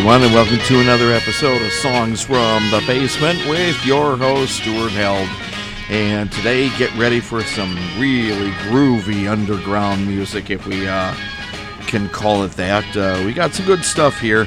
[0.00, 4.92] Everyone, and welcome to another episode of Songs from the Basement with your host, Stuart
[4.92, 5.28] Held.
[5.90, 11.14] And today, get ready for some really groovy underground music, if we uh,
[11.86, 12.96] can call it that.
[12.96, 14.46] Uh, we got some good stuff here,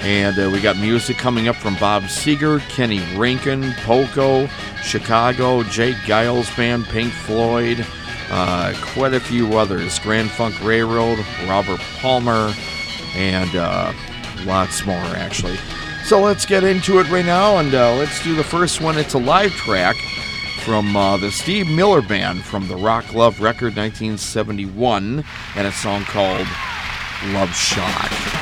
[0.00, 4.48] and uh, we got music coming up from Bob Seger, Kenny Rankin, Poco,
[4.82, 5.92] Chicago, J.
[5.92, 7.86] Geils Band, Pink Floyd,
[8.30, 12.52] uh, quite a few others Grand Funk Railroad, Robert Palmer,
[13.14, 13.94] and uh,
[14.44, 15.56] lots more actually.
[16.04, 18.98] So let's get into it right now, and uh, let's do the first one.
[18.98, 19.96] It's a live track
[20.64, 25.24] from uh, the Steve Miller Band from the Rock Love record 1971,
[25.56, 26.46] and a song called
[27.32, 28.39] Love Shock.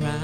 [0.00, 0.21] My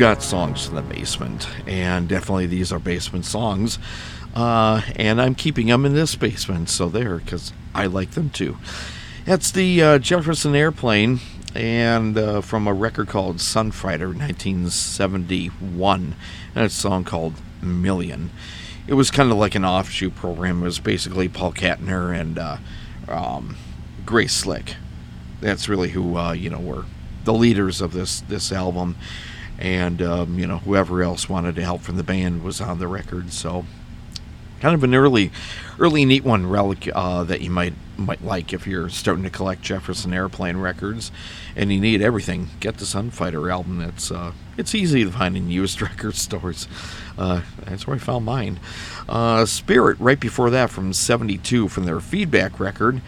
[0.00, 3.78] got songs in the basement, and definitely these are basement songs.
[4.34, 8.56] Uh, and I'm keeping them in this basement, so there, because I like them too.
[9.26, 11.20] That's the uh, Jefferson Airplane,
[11.54, 16.14] and uh, from a record called Sunfighter, 1971,
[16.54, 18.30] and a song called Million.
[18.86, 20.62] It was kind of like an offshoot program.
[20.62, 22.56] It was basically Paul Kantner and uh,
[23.06, 23.58] um,
[24.06, 24.76] Grace Slick.
[25.42, 26.86] That's really who uh, you know were
[27.24, 28.96] the leaders of this this album,
[29.60, 32.88] and um, you know whoever else wanted to help from the band was on the
[32.88, 33.32] record.
[33.32, 33.64] So
[34.60, 35.30] kind of an early,
[35.78, 39.62] early neat one relic uh, that you might might like if you're starting to collect
[39.62, 41.10] Jefferson Airplane records,
[41.56, 42.48] and you need everything.
[42.60, 43.80] Get the Sunfighter album.
[43.80, 46.68] It's uh, it's easy to find in used record stores.
[47.18, 48.60] Uh, that's where I found mine.
[49.08, 53.00] Uh, Spirit right before that from '72 from their Feedback record,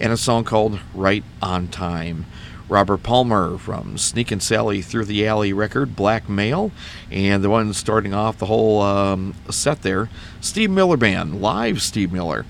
[0.00, 2.24] and a song called Right on Time.
[2.70, 6.70] Robert Palmer from Sneakin' Sally Through the Alley record, Blackmail,
[7.10, 10.08] and the one starting off the whole um, set there,
[10.40, 12.46] Steve Miller Band, live Steve Miller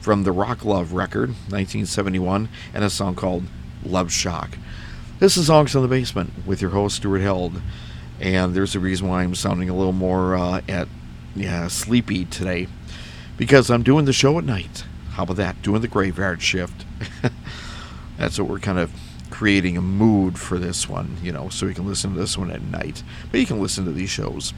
[0.00, 3.44] from the Rock Love record, 1971, and a song called
[3.84, 4.56] Love Shock.
[5.18, 7.60] This is Songs in the Basement with your host, Stuart Held,
[8.20, 10.88] and there's a reason why I'm sounding a little more uh, at
[11.34, 12.68] yeah sleepy today,
[13.36, 14.84] because I'm doing the show at night.
[15.14, 15.62] How about that?
[15.62, 16.84] Doing the graveyard shift.
[18.18, 18.92] That's what we're kind of
[19.30, 22.50] creating a mood for this one, you know, so you can listen to this one
[22.50, 23.02] at night.
[23.30, 24.52] But you can listen to these shows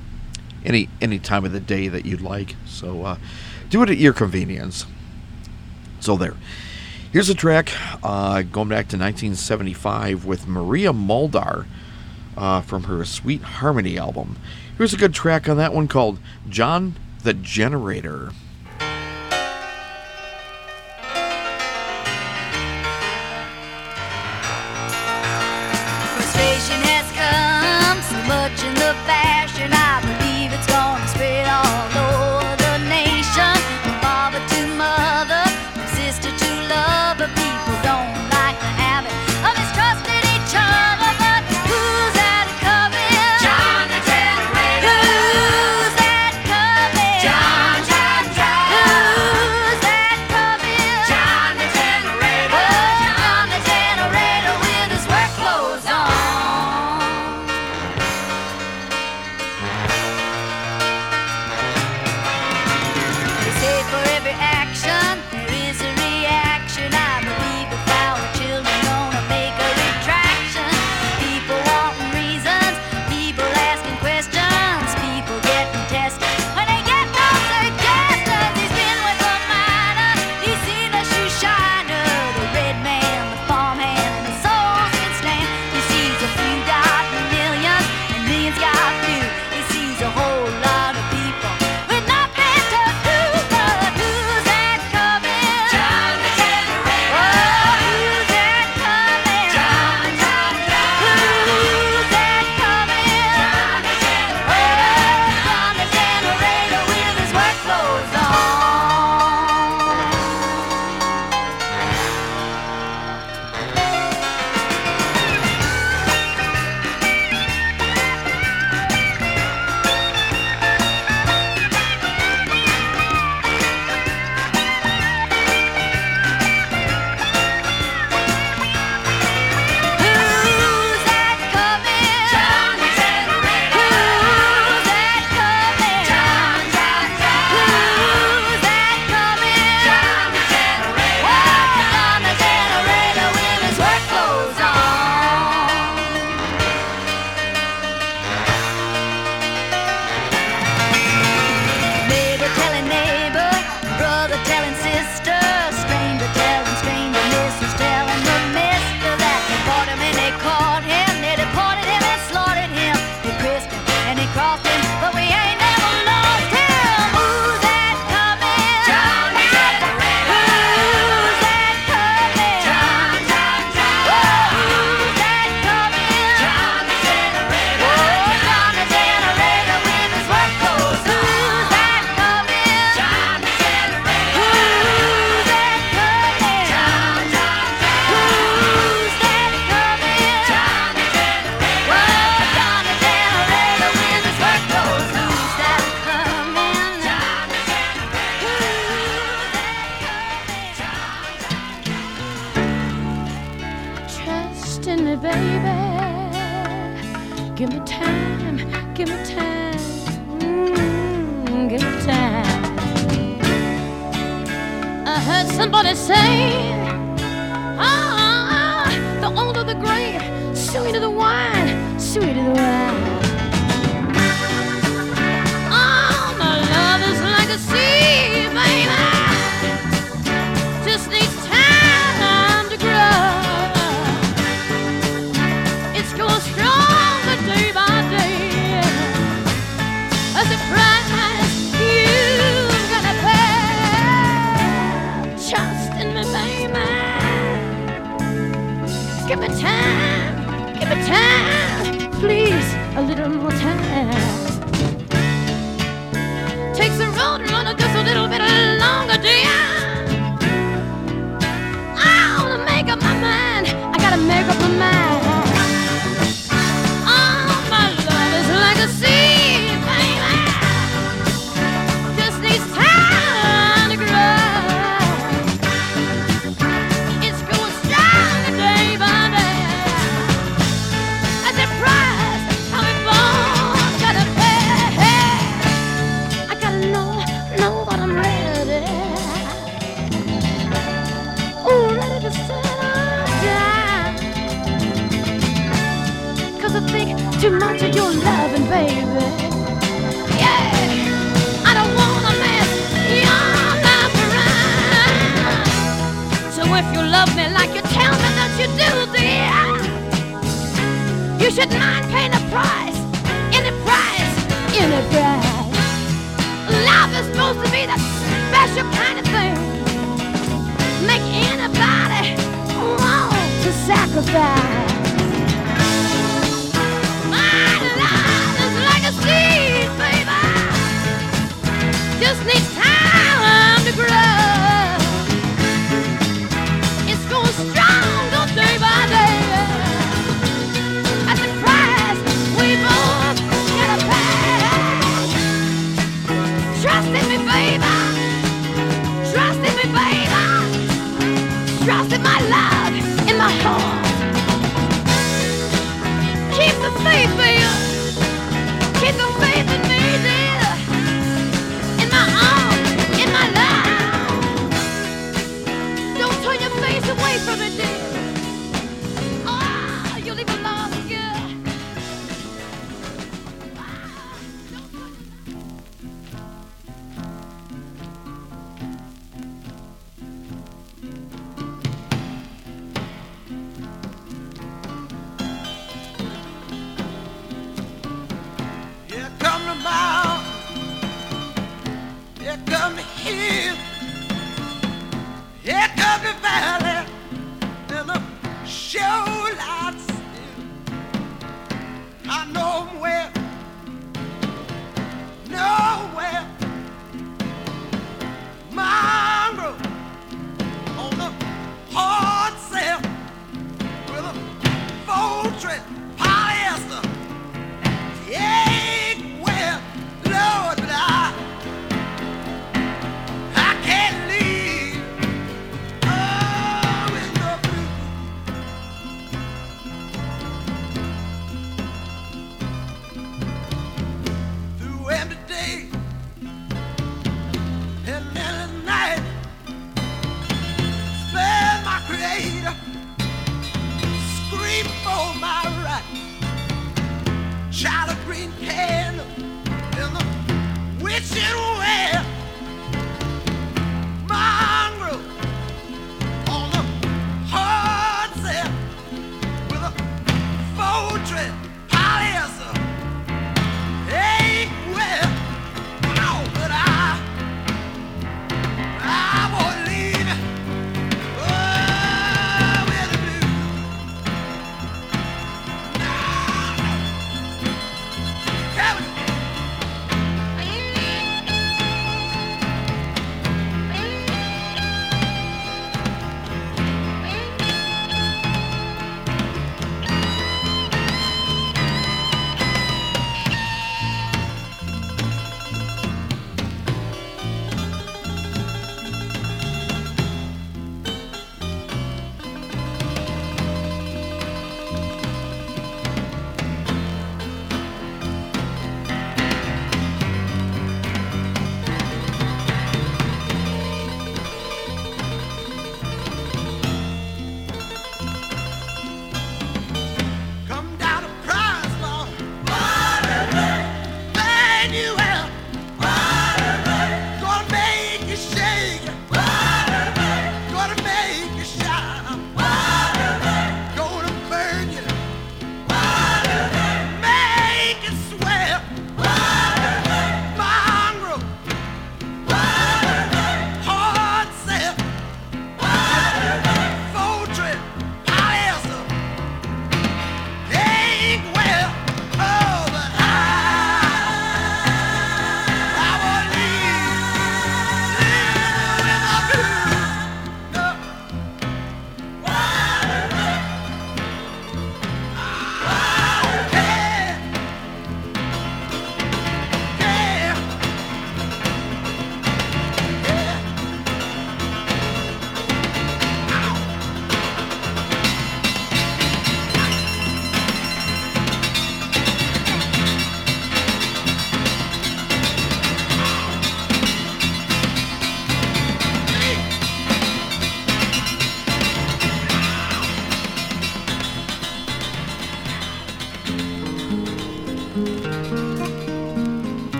[0.64, 2.56] any any time of the day that you'd like.
[2.66, 3.16] So uh,
[3.70, 4.86] do it at your convenience.
[6.00, 6.34] So there.
[7.12, 7.72] Here's a track
[8.02, 11.66] uh, going back to 1975 with Maria Muldaur
[12.36, 14.36] uh, from her Sweet Harmony album.
[14.76, 18.32] Here's a good track on that one called John the Generator.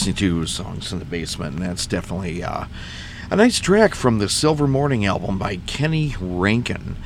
[0.00, 2.64] Listening to Songs in the Basement, and that's definitely uh,
[3.30, 6.96] a nice track from the Silver Morning album by Kenny Rankin.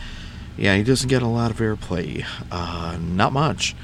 [0.56, 3.74] Yeah, he doesn't get a lot of airplay, uh, not much,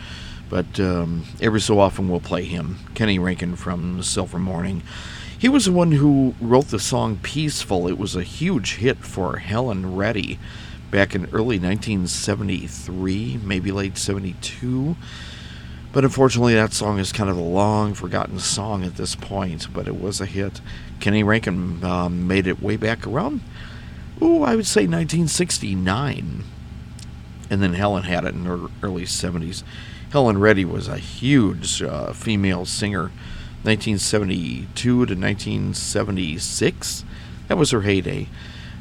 [0.48, 2.76] but um, every so often we'll play him.
[2.94, 4.80] Kenny Rankin from Silver Morning.
[5.36, 7.88] He was the one who wrote the song Peaceful.
[7.88, 10.38] It was a huge hit for Helen Reddy
[10.92, 14.94] back in early 1973, maybe late 72.
[15.92, 19.88] But unfortunately, that song is kind of a long forgotten song at this point, but
[19.88, 20.60] it was a hit.
[21.00, 23.40] Kenny Rankin um, made it way back around,
[24.22, 26.44] ooh, I would say 1969.
[27.50, 29.64] And then Helen had it in her early 70s.
[30.12, 33.10] Helen Reddy was a huge uh, female singer,
[33.62, 37.04] 1972 to 1976.
[37.48, 38.28] That was her heyday.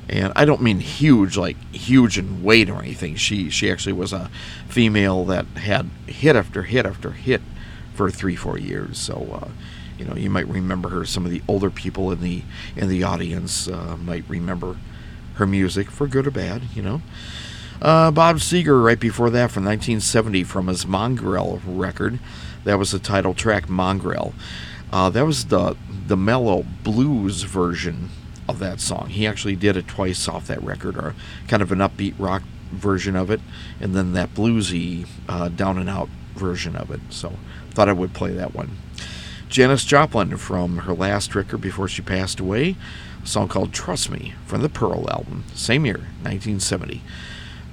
[0.10, 3.15] And I don't mean huge, like huge in weight or anything.
[3.15, 4.30] She she actually was a
[4.67, 7.41] female that had hit after hit after hit
[7.93, 8.98] for three four years.
[8.98, 9.50] So uh,
[9.98, 11.06] you know you might remember her.
[11.06, 12.43] Some of the older people in the
[12.76, 14.78] in the audience uh, might remember
[15.36, 16.63] her music for good or bad.
[16.74, 17.02] You know.
[17.82, 22.19] Uh, Bob Seger, right before that, from 1970, from his Mongrel record.
[22.65, 24.34] That was the title track, Mongrel.
[24.91, 28.10] Uh, that was the the mellow blues version
[28.50, 29.08] of that song.
[29.10, 31.16] He actually did it twice off that record, or
[31.48, 33.42] kind of an upbeat rock version of it,
[33.80, 37.02] and then that bluesy uh, down and out version of it.
[37.10, 37.34] So
[37.72, 38.78] thought I would play that one.
[39.50, 42.76] Janis Joplin from her last record before she passed away,
[43.24, 47.02] a song called Trust Me from the Pearl album, same year, 1970.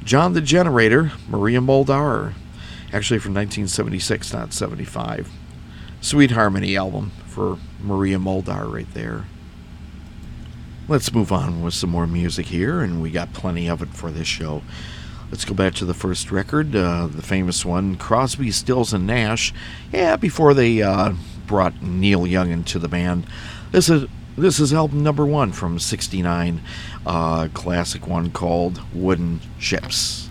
[0.02, 2.32] John the Generator, Maria Muldaur,
[2.92, 5.28] actually from 1976, not 75.
[6.00, 9.24] Sweet Harmony album for Maria Muldaur right there.
[10.88, 14.12] Let's move on with some more music here, and we got plenty of it for
[14.12, 14.62] this show.
[15.32, 19.52] Let's go back to the first record, uh, the famous one, Crosby, Stills, and Nash.
[19.92, 21.14] Yeah, before they uh,
[21.48, 23.26] brought Neil Young into the band.
[23.72, 24.06] This is
[24.38, 26.60] This is album number one from 69,
[27.04, 30.25] uh, classic one called Wooden Ships.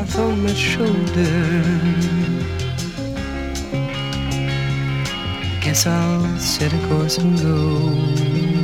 [0.00, 1.62] life on my shoulder.
[5.60, 8.59] Guess I'll set a course and go.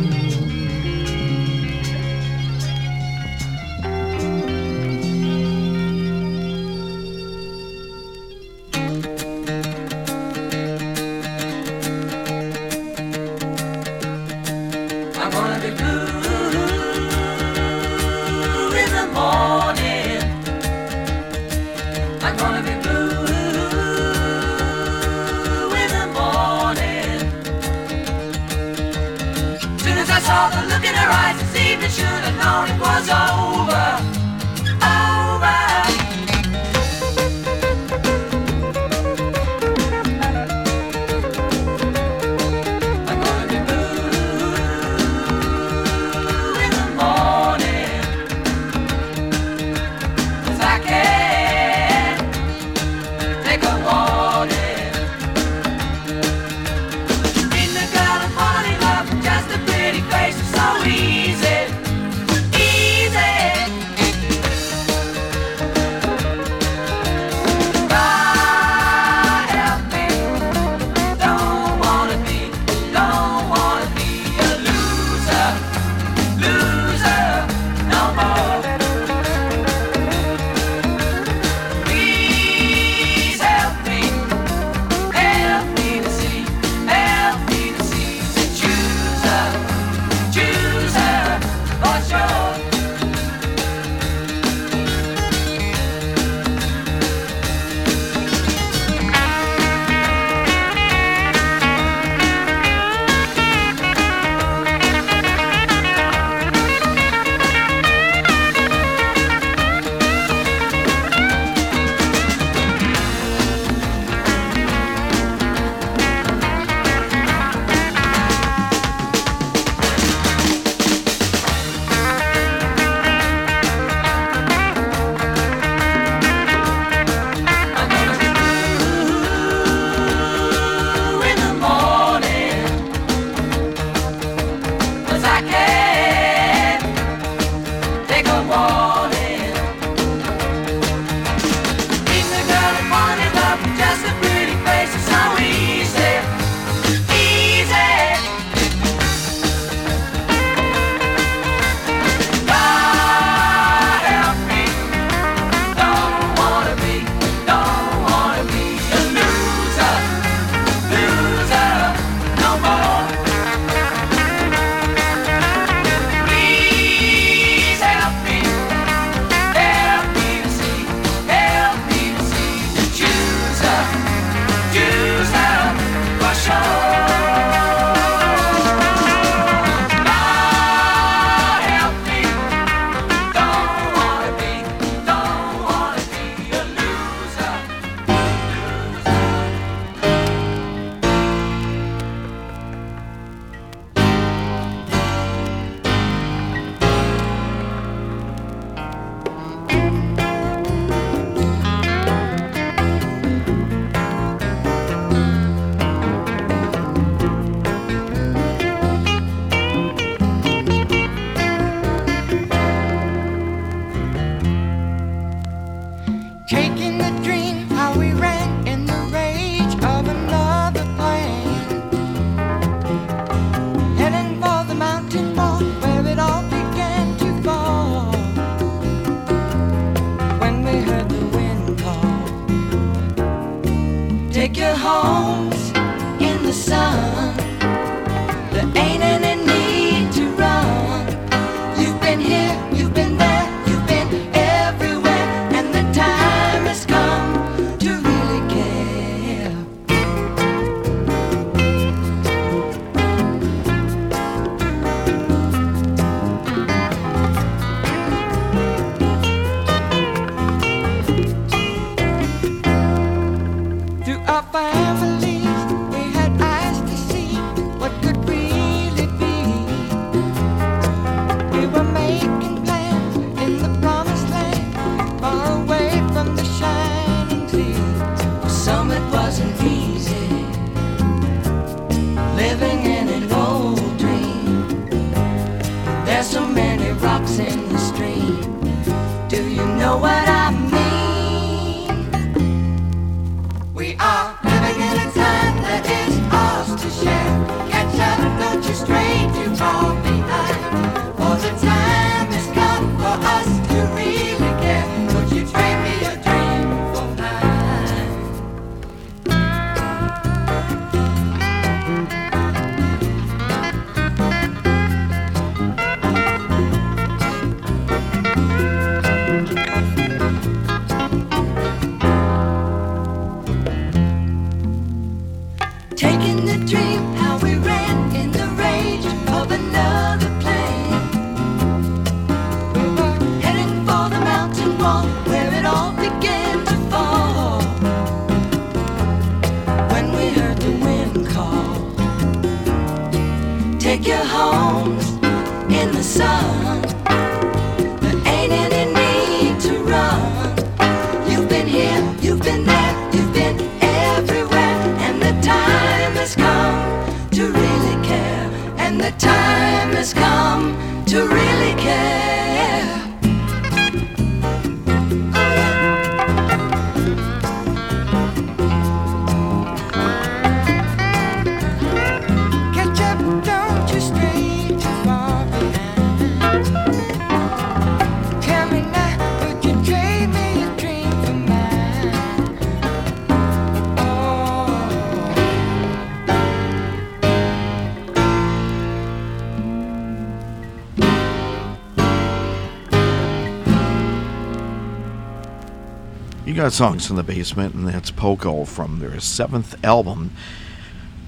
[396.57, 400.31] Got songs in the basement, and that's Poco from their seventh album,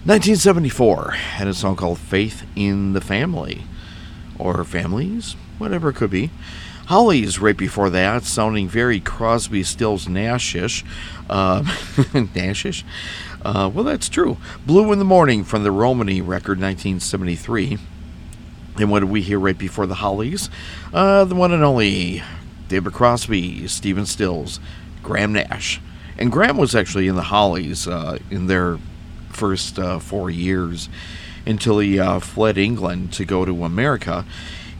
[0.06, 3.64] 1974, and a song called Faith in the Family.
[4.38, 6.30] Or Families, whatever it could be.
[6.86, 10.82] Hollies right before that, sounding very Crosby, Stills, Nashish.
[11.28, 11.60] Uh,
[12.14, 12.82] Nashish?
[13.44, 14.38] Uh, well, that's true.
[14.64, 17.76] Blue in the Morning from the Romany record, 1973.
[18.78, 20.48] And what did we hear right before the Hollies?
[20.94, 22.22] Uh, the one and only
[22.68, 24.58] David Crosby, Stephen Stills,
[25.08, 25.80] Graham Nash.
[26.18, 28.78] And Graham was actually in the Hollies uh, in their
[29.30, 30.90] first uh, four years
[31.46, 34.26] until he uh, fled England to go to America.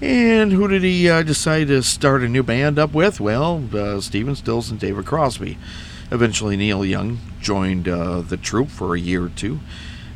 [0.03, 3.21] And who did he uh, decide to start a new band up with?
[3.21, 5.57] Well, uh, Stephen Stills and David Crosby.
[6.11, 9.61] Eventually, Neil Young joined uh, the troupe for a year or two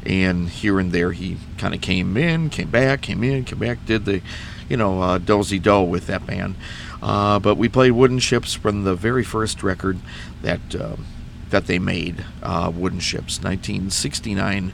[0.05, 3.87] and here and there he kind of came in, came back, came in, came back,
[3.87, 4.21] did the,
[4.69, 6.57] you know, dozy do with that band.
[7.03, 9.99] Uh, but we played Wooden Ships from the very first record
[10.43, 10.97] that uh,
[11.51, 13.43] that they made, uh, Wooden Ships.
[13.43, 14.73] 1969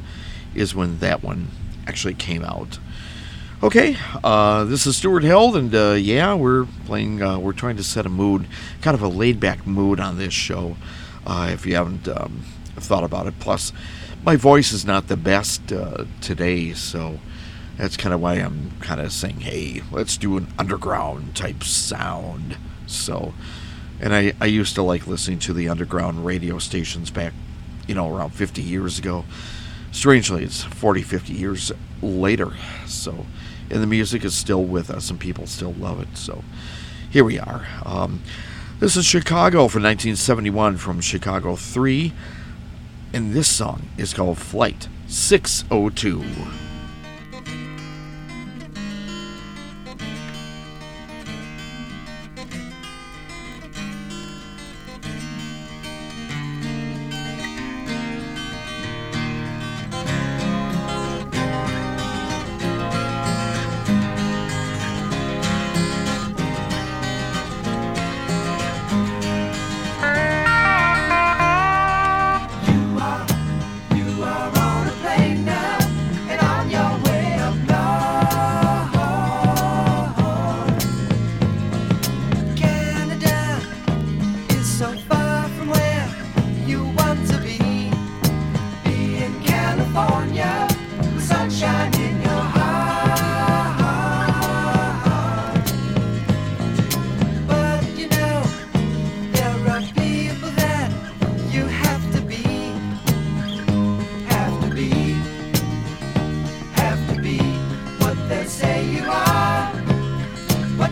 [0.55, 1.49] is when that one
[1.87, 2.79] actually came out.
[3.63, 7.23] Okay, uh, this is Stuart Held, and uh, yeah, we're playing.
[7.23, 8.47] Uh, we're trying to set a mood,
[8.83, 10.77] kind of a laid-back mood on this show.
[11.31, 12.45] If you haven't um,
[12.77, 13.73] thought about it, plus
[14.25, 15.61] my voice is not the best
[16.21, 17.19] today, so
[17.79, 22.57] that's kind of why I'm kind of saying, hey, let's do an underground type sound.
[22.87, 23.33] So,
[24.01, 27.33] and I, I used to like listening to the underground radio stations back,
[27.87, 29.25] you know, around 50 years ago.
[29.93, 31.73] Strangely, it's 40, 50 years
[32.03, 32.53] later.
[32.87, 33.27] So,
[33.71, 36.17] and the music is still with us and people still love it.
[36.17, 36.43] So,
[37.11, 37.67] here we are.
[37.87, 38.23] Um,
[38.81, 42.13] this is Chicago from 1971 from Chicago 3.
[43.13, 46.68] And this song is called Flight 602.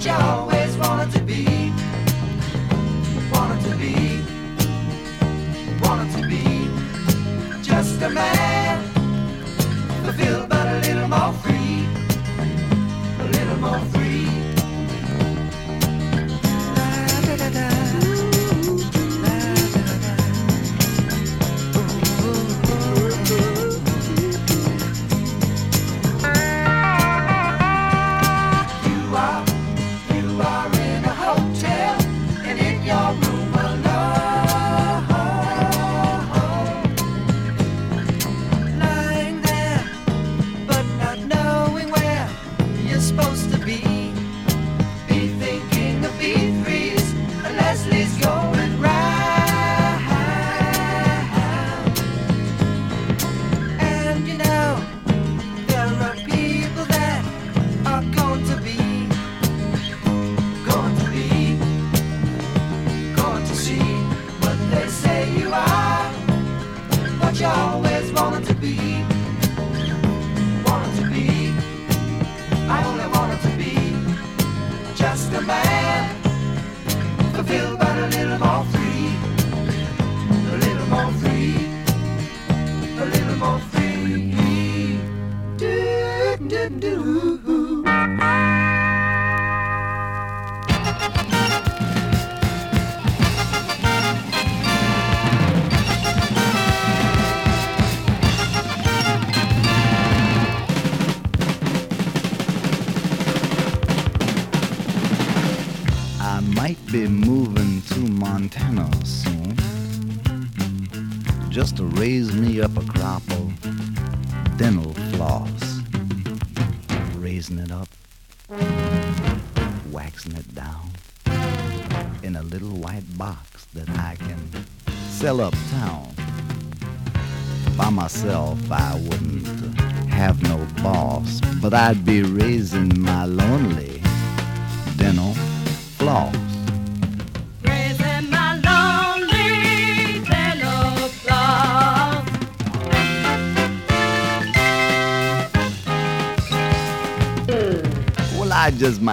[0.07, 0.56] your way.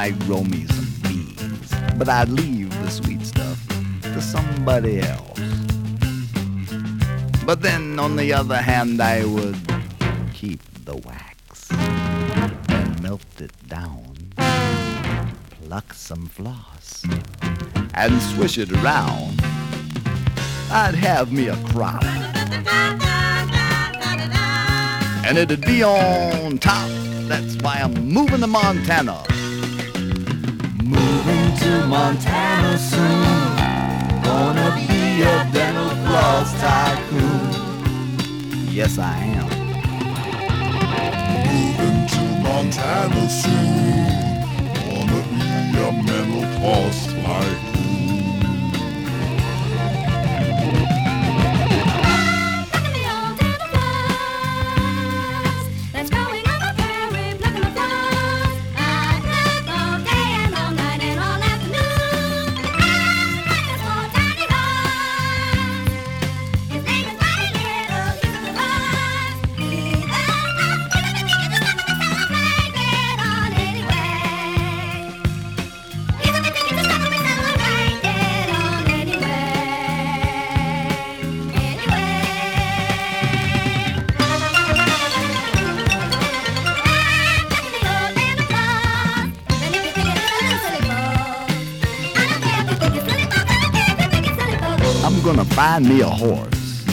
[0.03, 3.57] Might grow me some beans, but I'd leave the sweet stuff
[4.01, 5.39] to somebody else.
[7.45, 9.55] But then, on the other hand, I would
[10.33, 14.33] keep the wax and melt it down,
[15.61, 17.05] pluck some floss,
[17.93, 19.41] and swish it around.
[20.69, 22.03] I'd have me a crop,
[25.25, 26.89] and it'd be on top.
[27.29, 29.23] That's why I'm moving to Montana.
[31.63, 33.55] To Montana soon.
[34.21, 37.51] Gonna be a dental floss tycoon.
[38.69, 39.47] Yes, I am.
[41.47, 44.43] Moving to Montana soon.
[44.89, 45.45] Wanna be
[45.79, 47.72] a mental floss tycoon.
[95.73, 96.85] Find me a horse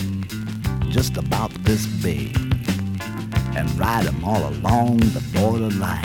[0.88, 2.34] just about this big
[3.54, 6.00] and ride him all along the borderline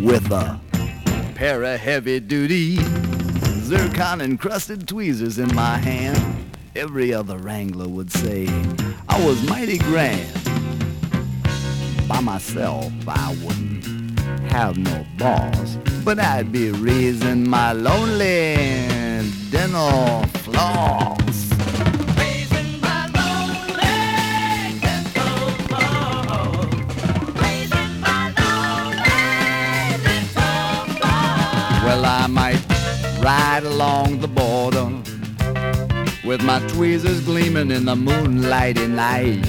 [0.00, 0.60] with a
[1.34, 2.76] pair of heavy duty
[3.64, 6.52] zircon encrusted tweezers in my hand.
[6.76, 8.46] Every other wrangler would say
[9.08, 10.32] I was mighty grand.
[12.06, 14.20] By myself, I wouldn't
[14.52, 18.86] have no boss, but I'd be raising my lonely
[19.50, 20.25] dental
[31.86, 32.60] Well, I might
[33.22, 34.86] ride along the border
[36.26, 39.46] with my tweezers gleaming in the moonlighty night.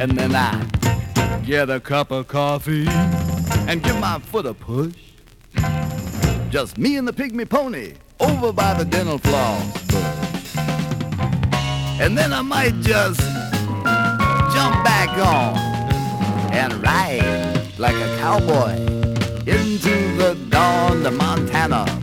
[0.00, 4.94] And then I get a cup of coffee and give my foot a push.
[6.52, 9.74] Just me and the pygmy pony over by the dental floss.
[11.98, 13.20] And then I might just
[14.52, 15.56] jump back on
[16.52, 18.72] and ride like a cowboy
[19.46, 21.86] into the dawn Montana.
[21.86, 22.01] Montana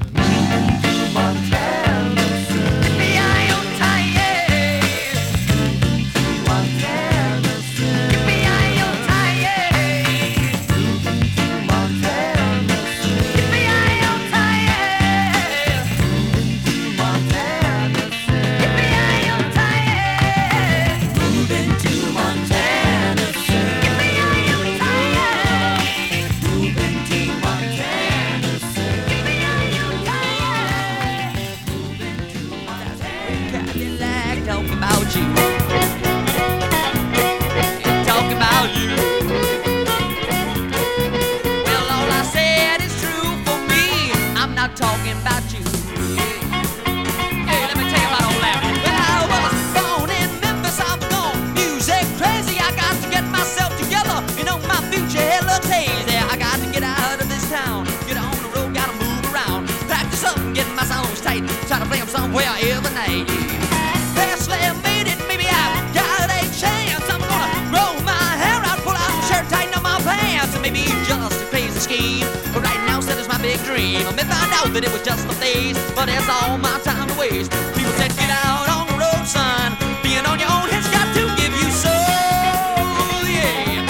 [77.19, 77.51] waste.
[77.75, 79.75] People said, get out on the road, son.
[80.01, 83.83] Being on your own has got to give you soul, yeah.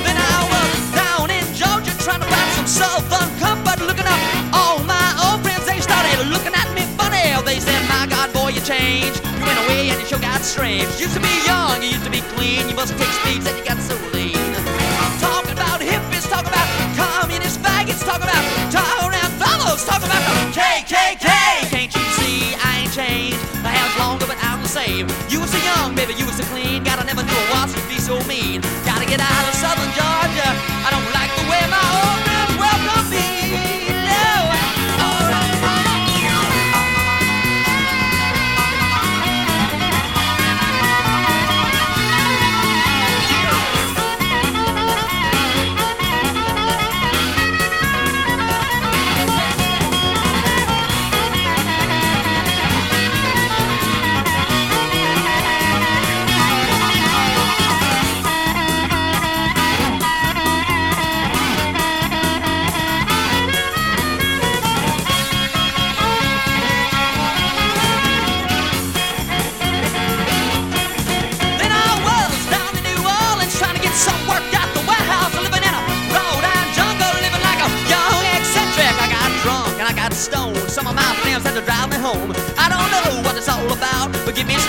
[0.00, 4.20] Then I was down in Georgia trying to find some southern comfort, looking up
[4.56, 5.68] all my old friends.
[5.68, 7.36] They started looking at me funny.
[7.44, 9.20] They said, My God, boy, you changed.
[9.38, 10.88] You went away and you sure got strange.
[10.96, 12.68] Used to be young, you used to be clean.
[12.68, 14.07] You must take speeds and you got so
[25.98, 26.84] baby, you was so clean.
[26.84, 28.60] I never it was to be so mean.
[28.86, 30.77] Gotta get out of southern Georgia.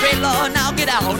[0.10, 1.20] A straight law and I'll oh, get out.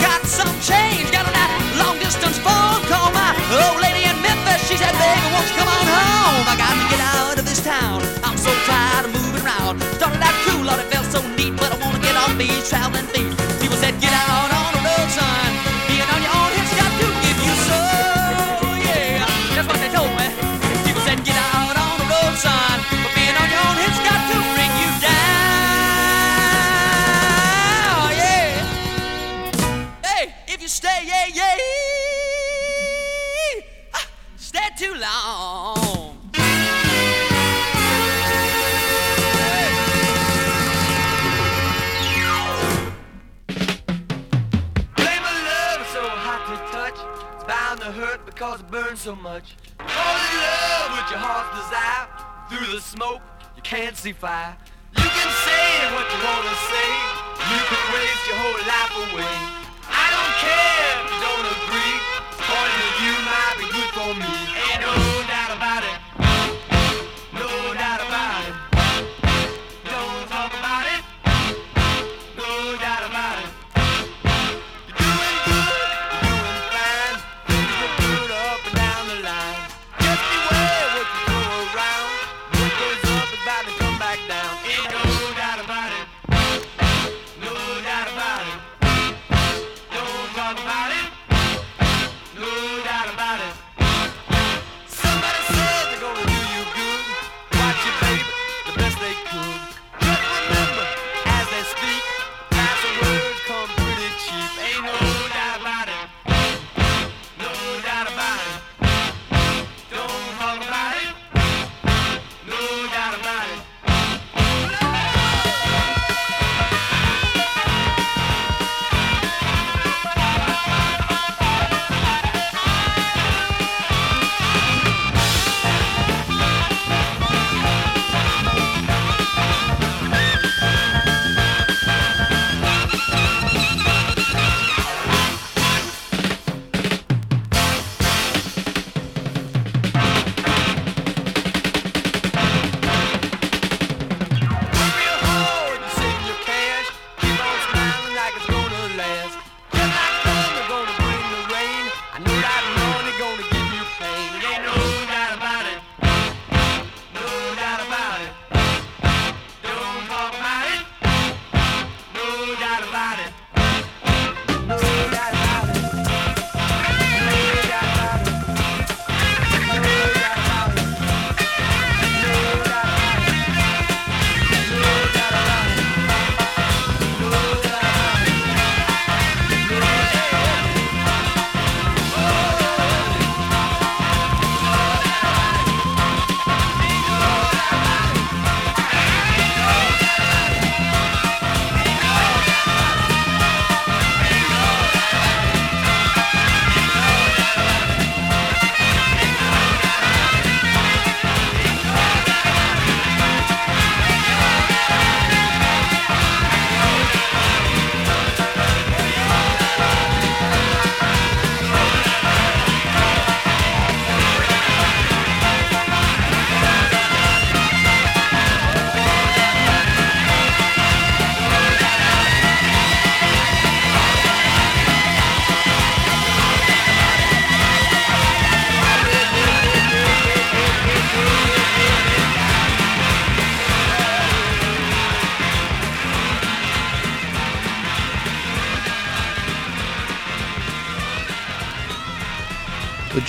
[0.00, 3.12] Got some change, got on that long-distance phone call.
[3.12, 6.44] My old lady in Memphis, she said, baby, won't you come on home?
[6.48, 8.00] I got to get out of this town.
[8.24, 9.80] I'm so tired of moving around.
[10.00, 12.68] Started out cool, Lord, it felt so neat, but I want to get off these
[12.68, 13.32] traveling feet.
[13.60, 14.29] People said, get out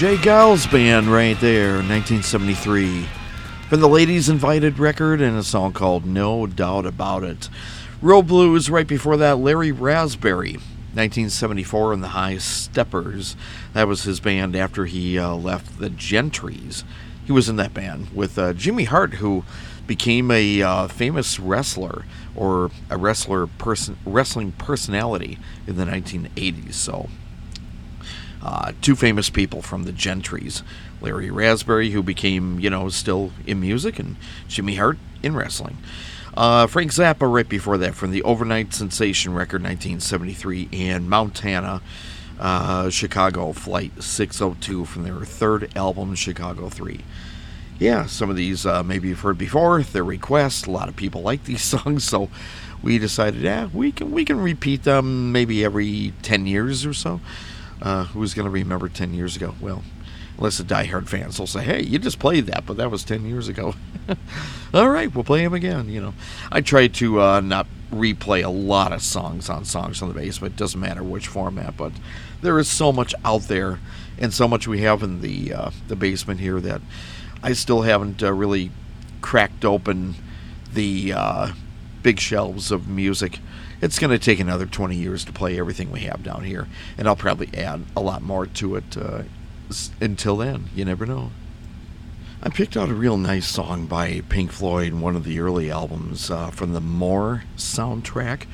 [0.02, 0.16] J.
[0.16, 3.06] Geils Band right there, 1973.
[3.70, 7.50] From the Ladies Invited record and a song called No Doubt About It.
[8.02, 10.54] Real Blues right before that, Larry Raspberry,
[10.94, 13.36] 1974 and the High Steppers.
[13.74, 16.84] That was his band after he uh, left the Gentrys.
[17.24, 19.44] He was in that band with uh, Jimmy Hart, who
[19.86, 25.38] became a uh, famous wrestler or a wrestler person wrestling personality
[25.68, 26.74] in the 1980s.
[26.74, 27.08] So
[28.42, 30.64] uh, two famous people from the Gentrys
[31.02, 34.16] Larry Raspberry, who became, you know, still in music, and
[34.48, 35.78] Jimmy Hart in wrestling.
[36.36, 41.82] Uh, Frank Zappa, right before that, from the Over-Nite Sensation record 1973, and Montana,
[42.40, 47.02] uh, Chicago Flight 602 from their third album, Chicago 3.
[47.80, 49.82] Yeah, some of these uh, maybe you've heard before.
[49.82, 50.68] They're requests.
[50.68, 52.30] A lot of people like these songs, so
[52.82, 57.20] we decided, yeah, we can we can repeat them maybe every 10 years or so.
[57.82, 59.56] Uh, who's going to remember 10 years ago?
[59.60, 59.84] Well,
[60.38, 63.26] unless the diehard fans will say, hey, you just played that, but that was 10
[63.26, 63.76] years ago.
[64.74, 65.90] All right, we'll play them again.
[65.90, 66.14] You know,
[66.52, 70.54] I try to uh, not replay a lot of songs on Songs on the Basement.
[70.54, 71.92] It doesn't matter which format, but
[72.42, 73.80] there is so much out there
[74.18, 76.82] and so much we have in the, uh, the basement here that
[77.44, 78.72] I still haven't uh, really
[79.22, 80.16] cracked open
[80.74, 81.52] the uh,
[82.02, 83.40] big shelves of music
[83.82, 86.68] it's going to take another 20 years to play everything we have down here,
[86.98, 89.24] and I'll probably add a lot more to it uh,
[90.00, 90.70] until then.
[90.76, 91.32] You never know.
[92.44, 96.32] I picked out a real nice song by Pink Floyd, one of the early albums
[96.32, 98.48] uh, from the More soundtrack.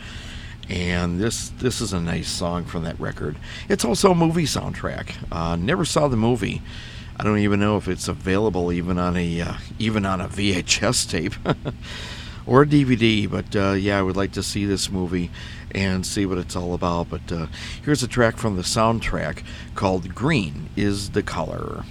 [0.70, 3.38] And this this is a nice song from that record.
[3.70, 5.14] It's also a movie soundtrack.
[5.32, 6.62] Uh, never saw the movie.
[7.16, 11.10] I don't even know if it's available even on a uh, even on a VHS
[11.10, 11.36] tape.
[12.48, 13.30] or a DVD.
[13.30, 15.30] But uh, yeah, I would like to see this movie
[15.72, 17.10] and see what it's all about.
[17.10, 17.48] But uh,
[17.84, 19.44] here's a track from the soundtrack
[19.76, 21.84] called Green is the Color.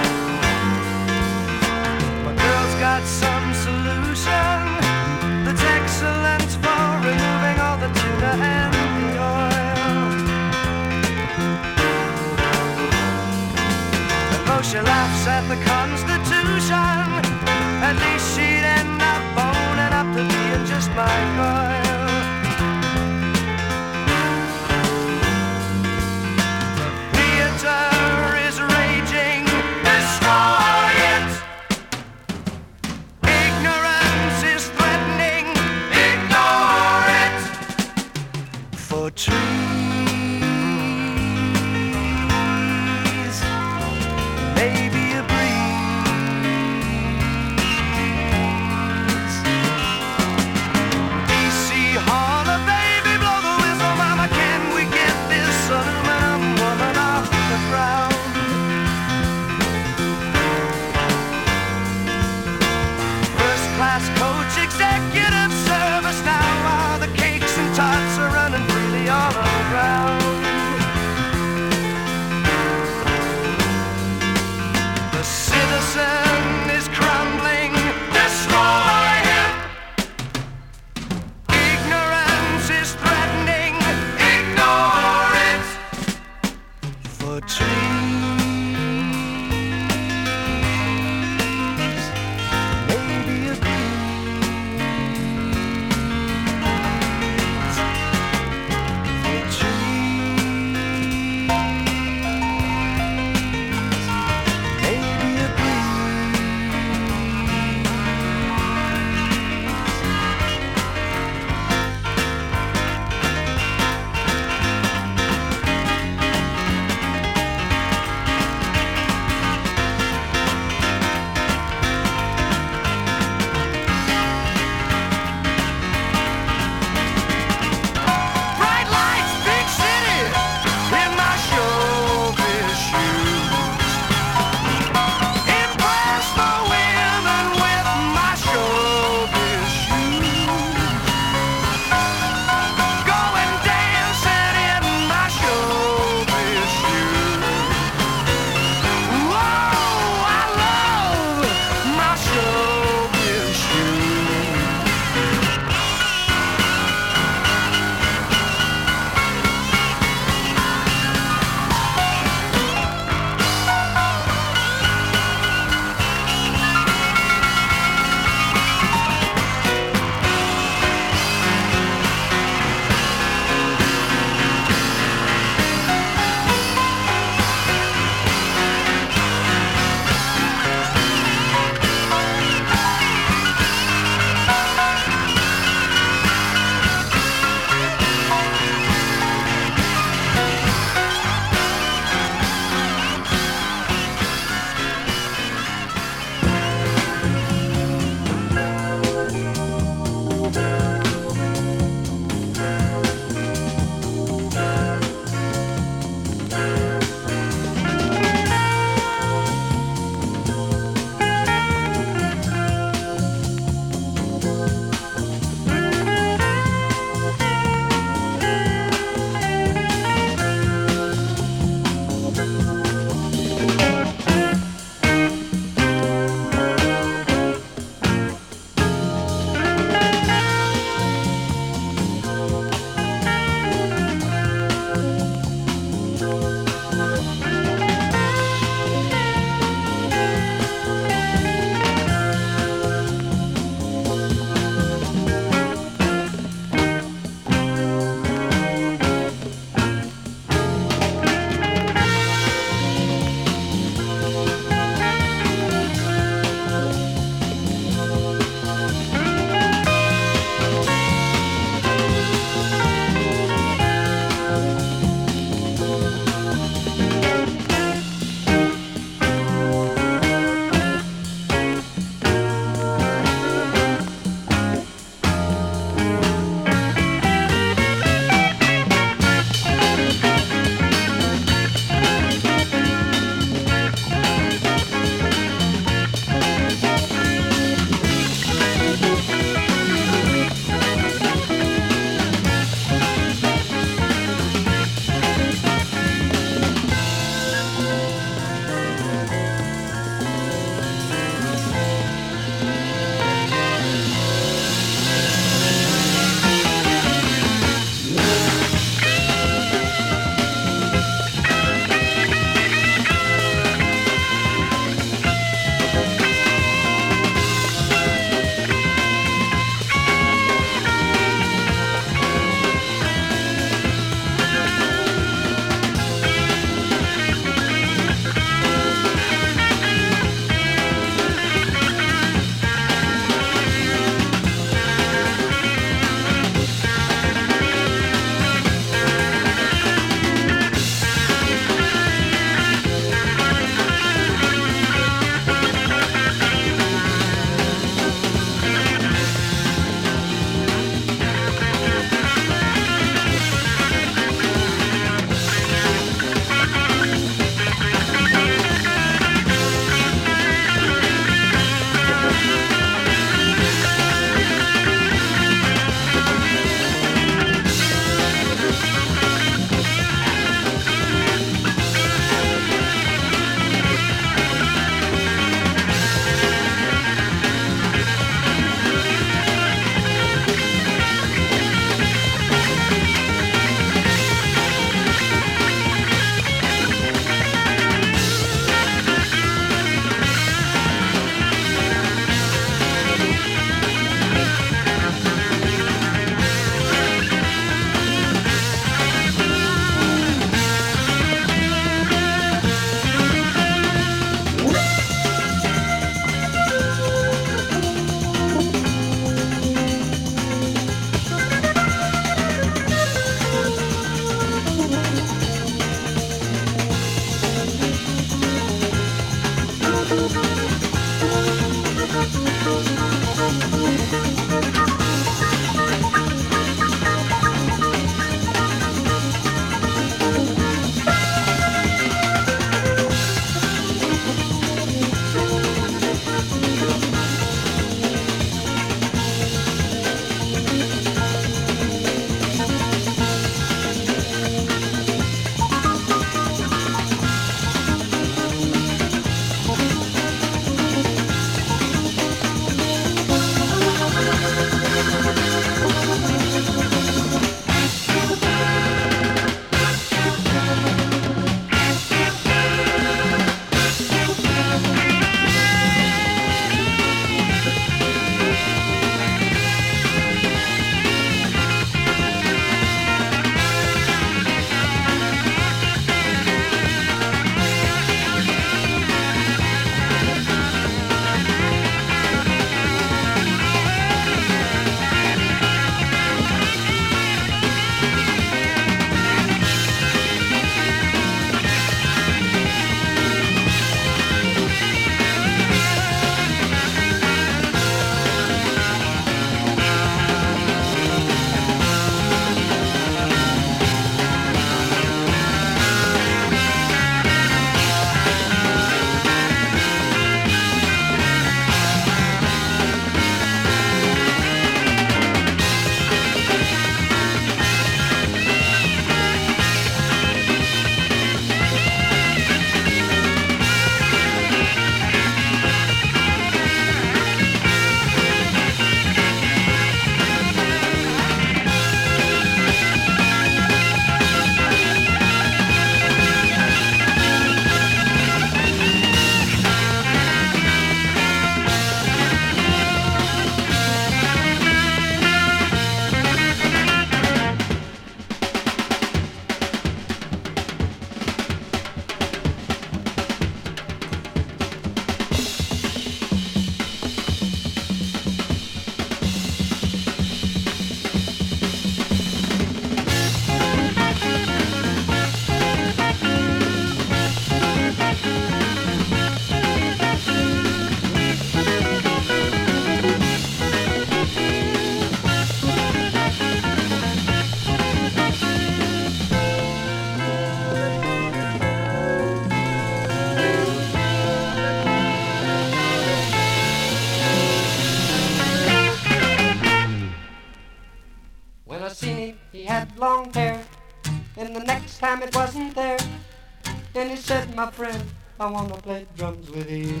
[597.58, 598.00] My friend,
[598.38, 600.00] I wanna play drums with you.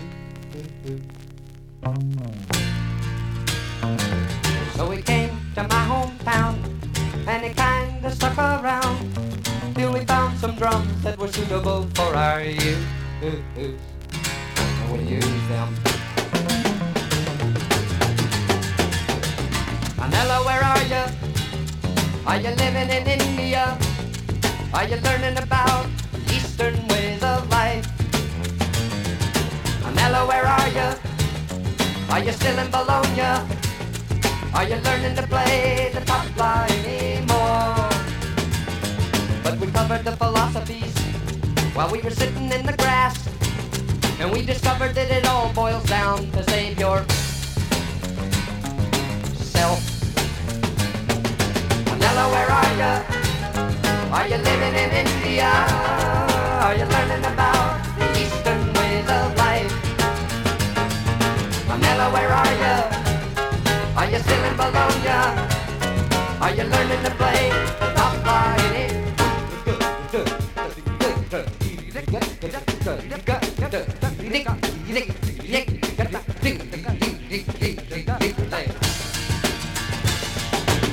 [66.48, 68.24] Are you learning to play the top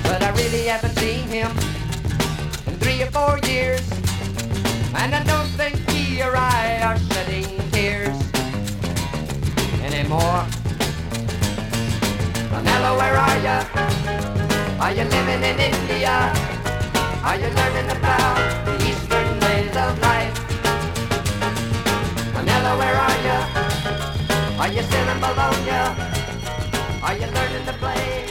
[0.03, 1.49] But I really haven't seen him
[2.68, 3.90] in three or four years.
[4.94, 8.19] And I don't think he or I are shedding tears
[9.86, 10.45] anymore.
[12.52, 14.44] Manila, where are ya?
[14.77, 16.34] Are you living in India?
[17.23, 20.35] Are you learning about the Eastern ways of life?
[22.34, 23.39] Manila, where are ya?
[24.60, 25.95] Are you still in Bologna?
[27.02, 28.26] Are you learning to play?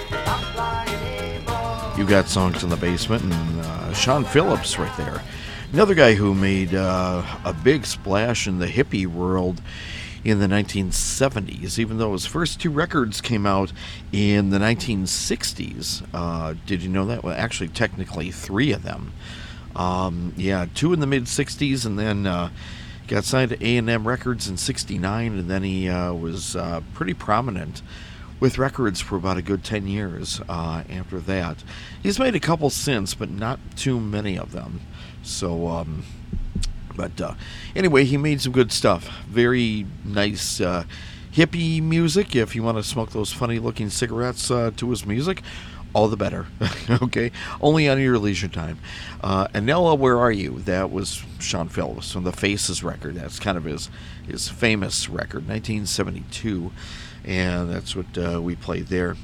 [1.97, 5.23] You got songs in the basement, and uh, Shawn Phillips right there.
[5.73, 9.63] Another guy who made uh, a big splash in the hippie world
[10.25, 13.73] in the 1970s, even though his first two records came out
[14.11, 16.07] in the 1960s.
[16.15, 17.23] Uh, did you know that?
[17.23, 19.13] Well, actually, technically, three of them.
[19.77, 22.51] Um, yeah, two in the mid 60s, and then uh,
[23.07, 27.83] got signed to A&M Records in 69, and then he uh, was uh, pretty prominent
[28.41, 31.63] with records for about a good 10 years uh, after that.
[32.03, 34.81] He's made a couple since, but not too many of them.
[35.23, 36.05] So, um,
[36.97, 37.35] but uh,
[37.75, 39.09] anyway, he made some good stuff.
[39.29, 40.85] Very nice uh,
[41.33, 42.37] hippie music.
[42.37, 45.43] If you want to smoke those funny looking cigarettes uh, to his music,
[45.95, 46.47] all the better.
[47.03, 47.31] okay?
[47.61, 48.79] Only on your leisure time.
[49.23, 50.59] Uh, Anello, Where Are You?
[50.61, 53.15] That was Shawn Phillips from the Faces record.
[53.15, 53.89] That's kind of his,
[54.27, 56.71] his famous record, 1972.
[57.25, 59.17] And that's what uh, we played there.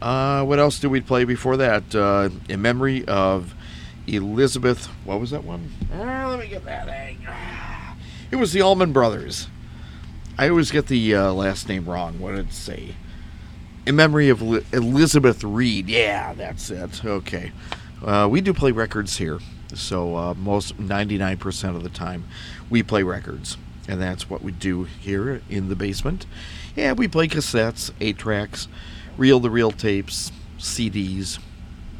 [0.00, 1.94] Uh, what else did we play before that?
[1.94, 3.54] Uh, in memory of
[4.06, 4.86] Elizabeth.
[5.04, 5.70] What was that one?
[5.92, 7.18] Uh, let me get that thing.
[8.30, 9.48] It was the Allman Brothers.
[10.38, 12.20] I always get the uh, last name wrong.
[12.20, 12.94] What did it say?
[13.86, 15.88] In memory of Li- Elizabeth Reed.
[15.88, 17.04] Yeah, that's it.
[17.04, 17.52] Okay.
[18.04, 19.38] Uh, we do play records here.
[19.74, 22.24] So uh, most 99% of the time
[22.68, 23.56] we play records.
[23.88, 26.26] And that's what we do here in the basement.
[26.74, 28.68] Yeah, we play cassettes, 8 tracks,
[29.16, 31.38] reel to reel tapes, CDs,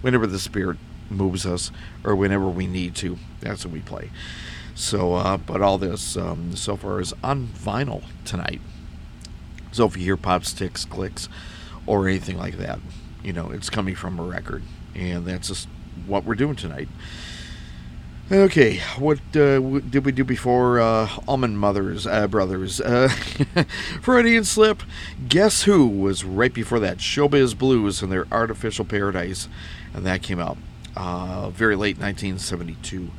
[0.02, 0.76] whenever the spirit
[1.10, 1.70] moves us
[2.04, 3.18] or whenever we need to.
[3.40, 4.10] That's what we play.
[4.74, 8.60] So, uh, but all this um, so far is on vinyl tonight.
[9.72, 11.28] So if you hear pop sticks, clicks,
[11.86, 12.78] or anything like that,
[13.22, 14.62] you know it's coming from a record,
[14.94, 15.68] and that's just
[16.06, 16.88] what we're doing tonight.
[18.30, 22.80] Okay, what uh, did we do before uh, Allman Mothers uh, Brothers?
[22.80, 23.08] Uh,
[24.02, 24.82] Freudian Slip.
[25.28, 26.98] Guess who was right before that?
[26.98, 29.48] Showbiz Blues and their Artificial Paradise,
[29.94, 30.58] and that came out
[30.96, 33.10] uh, very late 1972.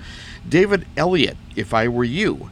[0.47, 2.49] David Elliott, If I Were You.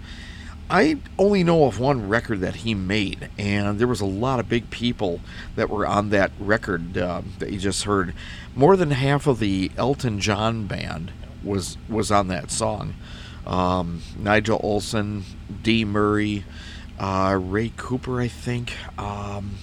[0.70, 4.50] I only know of one record that he made, and there was a lot of
[4.50, 5.22] big people
[5.56, 8.16] that were on that record uh, that you just heard.
[8.56, 11.12] More than half of the Elton John band
[11.44, 12.96] was was on that song.
[13.46, 15.22] Um, Nigel Olsson,
[15.62, 16.46] Dee Murray,
[17.00, 19.58] uh, Ray Cooper, I think, um,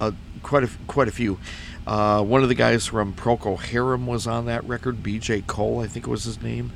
[0.00, 0.12] uh,
[0.42, 1.38] quite a quite a few.
[1.86, 5.02] Uh, one of the guys from Procol Harum was on that record.
[5.02, 5.42] B.J.
[5.42, 6.72] Cole, I think was his name.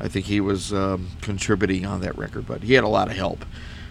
[0.00, 3.16] I think he was um, contributing on that record, but he had a lot of
[3.16, 3.44] help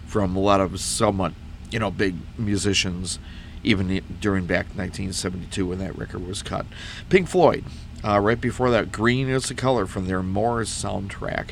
[0.06, 1.34] from a lot of somewhat,
[1.69, 3.19] you know, big musicians,
[3.64, 6.65] even during back 1972 when that record was cut.
[7.10, 7.65] Pink Floyd,
[8.03, 11.52] uh, right before that, Green is the Color from their Morris soundtrack.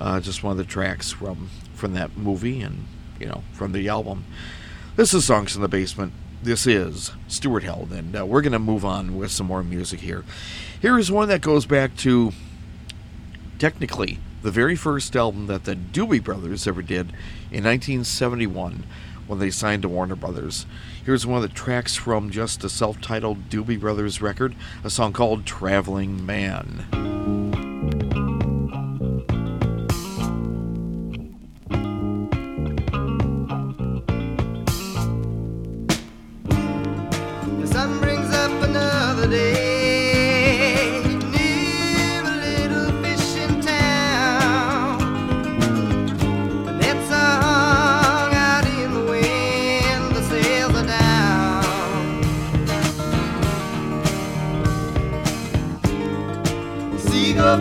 [0.00, 2.86] Uh, just one of the tracks from from that movie and
[3.18, 4.24] you know from the album.
[4.94, 6.12] This is Songs in the Basement.
[6.48, 10.00] This is Stuart Held, and uh, we're going to move on with some more music
[10.00, 10.24] here.
[10.80, 12.32] Here is one that goes back to
[13.58, 17.08] technically the very first album that the Doobie Brothers ever did
[17.50, 18.84] in 1971
[19.26, 20.64] when they signed to Warner Brothers.
[21.04, 25.12] Here's one of the tracks from just a self titled Doobie Brothers record, a song
[25.12, 27.67] called Traveling Man.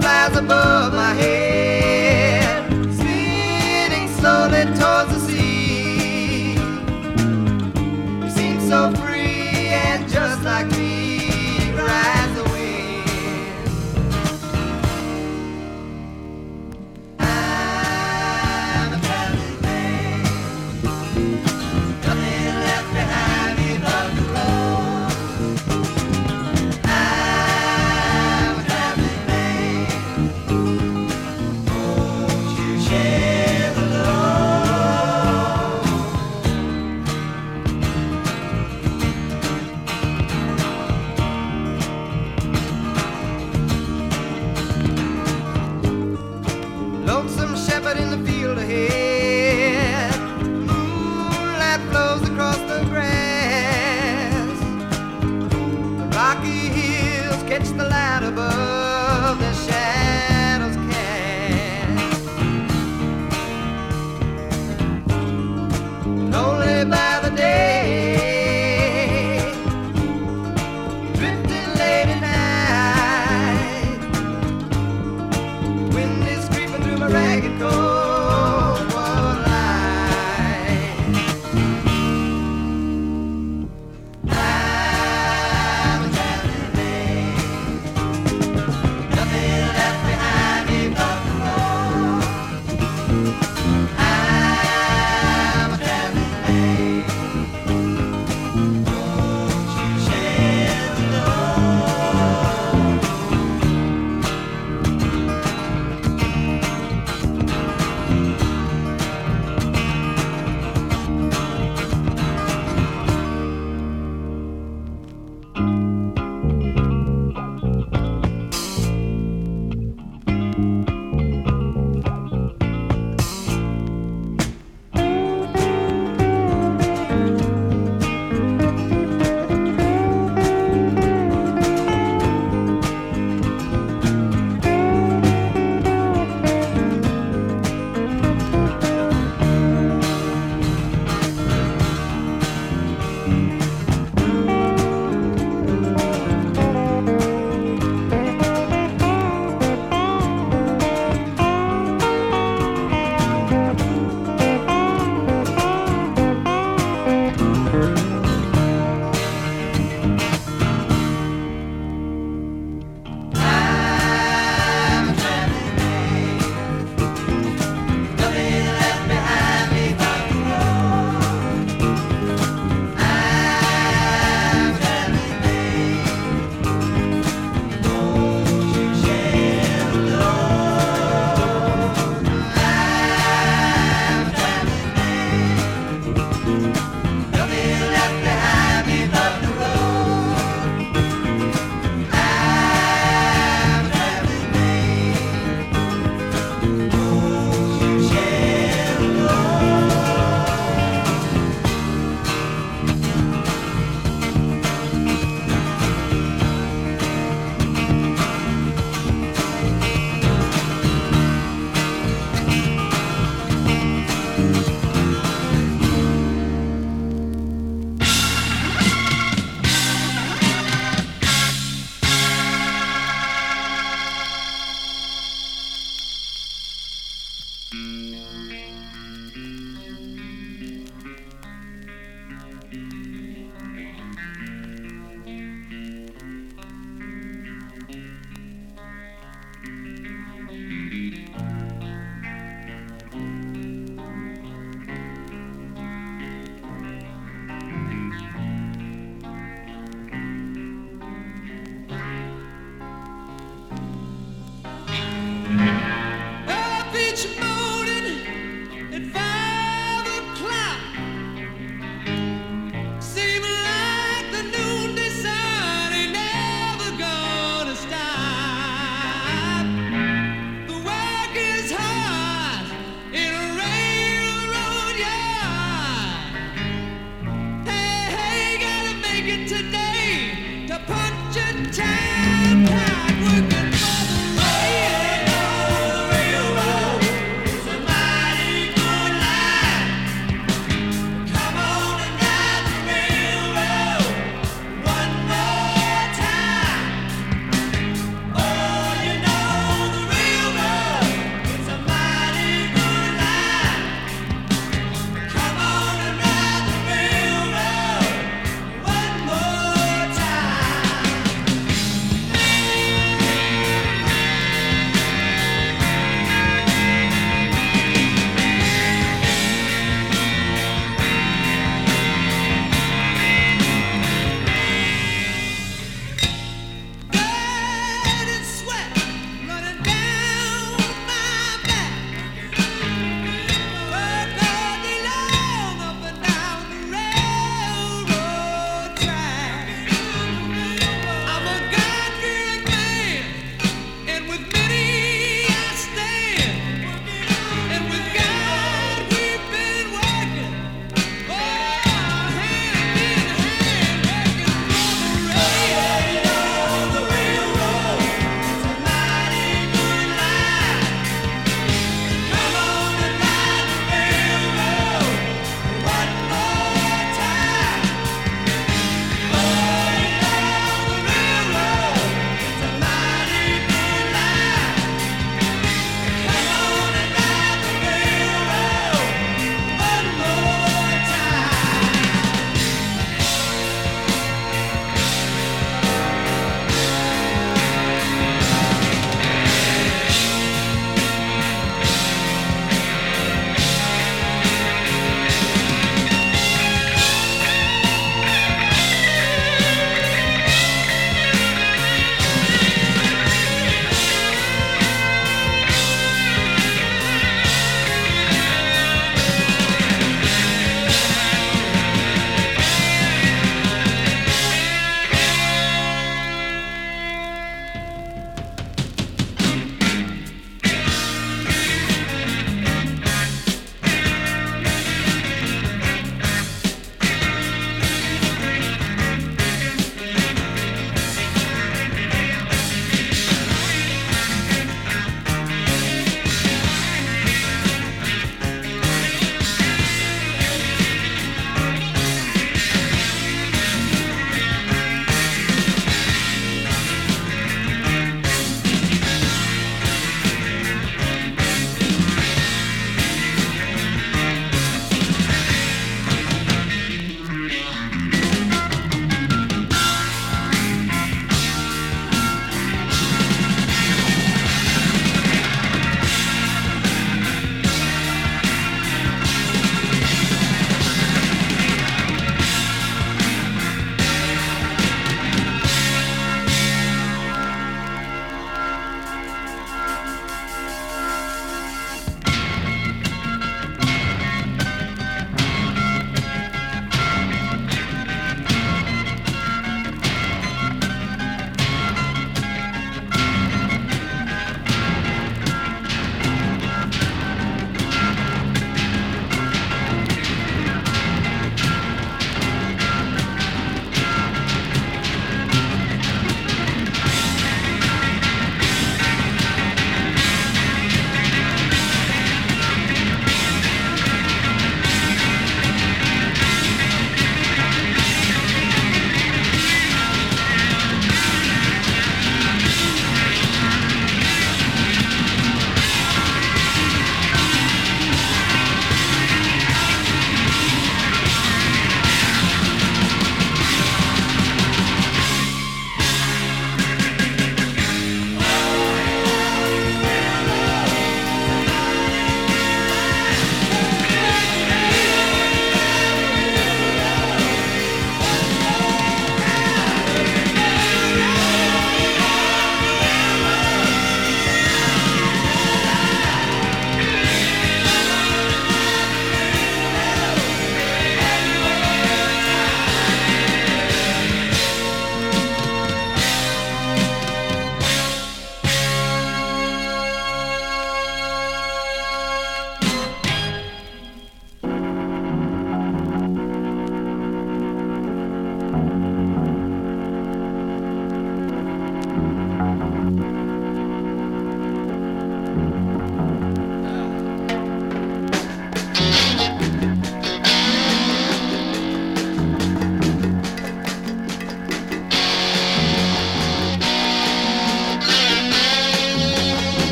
[0.00, 6.56] Flies above my head, spinning slowly towards the sea.
[8.68, 9.11] So free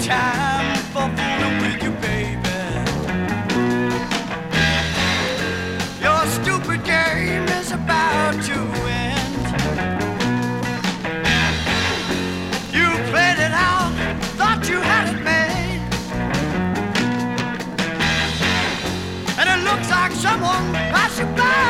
[0.00, 2.36] time for fooling with you, baby.
[6.02, 8.58] Your stupid game is about to
[8.88, 9.34] end.
[12.72, 13.92] You played it out,
[14.36, 15.80] thought you had it made.
[19.38, 21.65] And it looks like someone passed you by.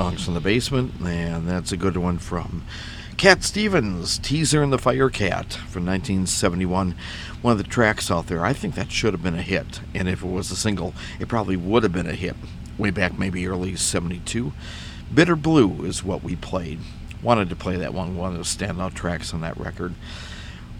[0.00, 2.64] Songs from the basement, and that's a good one from
[3.18, 6.94] Cat Stevens, Teaser and the Firecat from 1971.
[7.42, 8.42] One of the tracks out there.
[8.42, 11.28] I think that should have been a hit, and if it was a single, it
[11.28, 12.34] probably would have been a hit
[12.78, 14.54] way back maybe early 72.
[15.12, 16.78] Bitter Blue is what we played.
[17.22, 19.94] Wanted to play that one, one of the standout tracks on that record.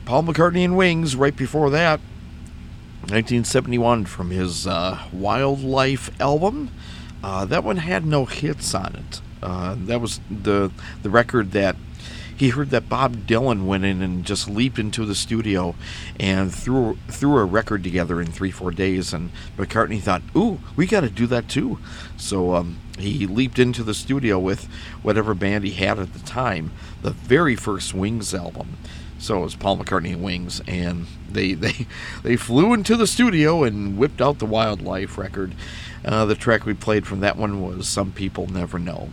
[0.07, 2.01] Paul McCartney and Wings right before that.
[3.01, 6.71] 1971 from his uh, Wild Life album.
[7.23, 9.21] Uh, that one had no hits on it.
[9.43, 10.71] Uh, that was the
[11.03, 11.77] the record that
[12.41, 15.75] he heard that Bob Dylan went in and just leaped into the studio
[16.19, 19.13] and threw threw a record together in three four days.
[19.13, 21.79] And McCartney thought, "Ooh, we got to do that too."
[22.17, 24.65] So um, he leaped into the studio with
[25.03, 26.73] whatever band he had at the time,
[27.03, 28.79] the very first Wings album.
[29.21, 31.87] So it was Paul McCartney and Wings, and they they
[32.23, 35.55] they flew into the studio and whipped out the Wild Life record.
[36.05, 39.11] Uh, the track we played from that one was "Some People Never Know."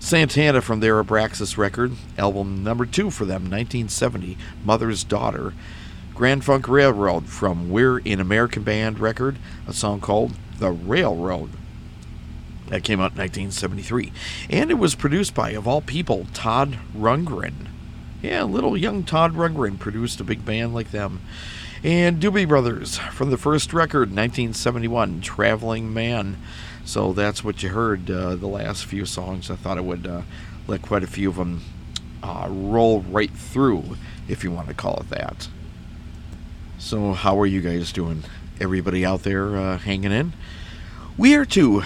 [0.00, 5.52] Santana from their Abraxas record, album number two for them, 1970, Mother's Daughter.
[6.14, 9.36] Grand Funk Railroad from We're an American Band record,
[9.66, 11.50] a song called The Railroad.
[12.68, 14.12] That came out in 1973.
[14.48, 17.66] And it was produced by, of all people, Todd Rundgren.
[18.22, 21.20] Yeah, little young Todd Rundgren produced a big band like them.
[21.84, 26.38] And Doobie Brothers from the first record, 1971, Traveling Man.
[26.84, 29.50] So that's what you heard uh, the last few songs.
[29.50, 30.22] I thought I would uh,
[30.66, 31.62] let quite a few of them
[32.22, 33.96] uh, roll right through,
[34.28, 35.48] if you want to call it that.
[36.78, 38.24] So, how are you guys doing?
[38.60, 40.32] Everybody out there uh, hanging in?
[41.16, 41.82] We are too,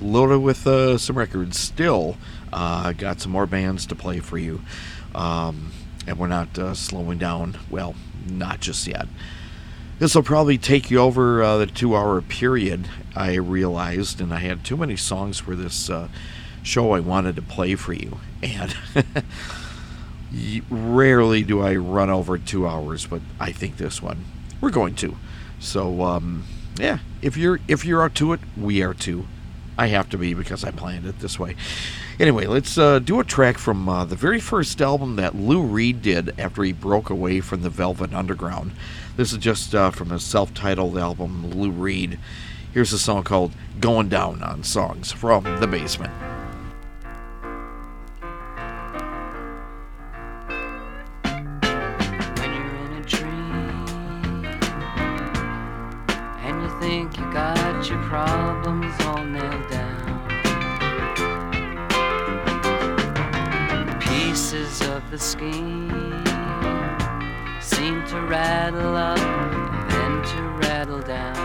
[0.00, 1.58] loaded with uh, some records.
[1.58, 2.16] Still,
[2.52, 4.60] uh, got some more bands to play for you.
[5.16, 5.72] Um,
[6.06, 7.58] and we're not slowing down.
[7.70, 7.94] Well,
[8.28, 9.08] not just yet.
[9.98, 14.40] This will probably take you over uh, the two hour period, I realized, and I
[14.40, 16.08] had too many songs for this uh,
[16.62, 18.18] show I wanted to play for you.
[18.42, 18.76] And
[20.70, 24.26] rarely do I run over two hours, but I think this one,
[24.60, 25.16] we're going to.
[25.60, 26.44] So, um,
[26.78, 29.26] yeah, if you're if you're up to it, we are too.
[29.78, 31.56] I have to be because I planned it this way.
[32.18, 36.00] Anyway, let's uh, do a track from uh, the very first album that Lou Reed
[36.00, 38.72] did after he broke away from the Velvet Underground.
[39.16, 42.18] This is just uh, from his self titled album, Lou Reed.
[42.72, 46.35] Here's a song called Going Down on Songs from the Basement.
[65.16, 66.24] The scheme
[67.58, 71.36] seem to rattle up and then to rattle down.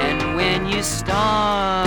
[0.00, 1.83] And when you start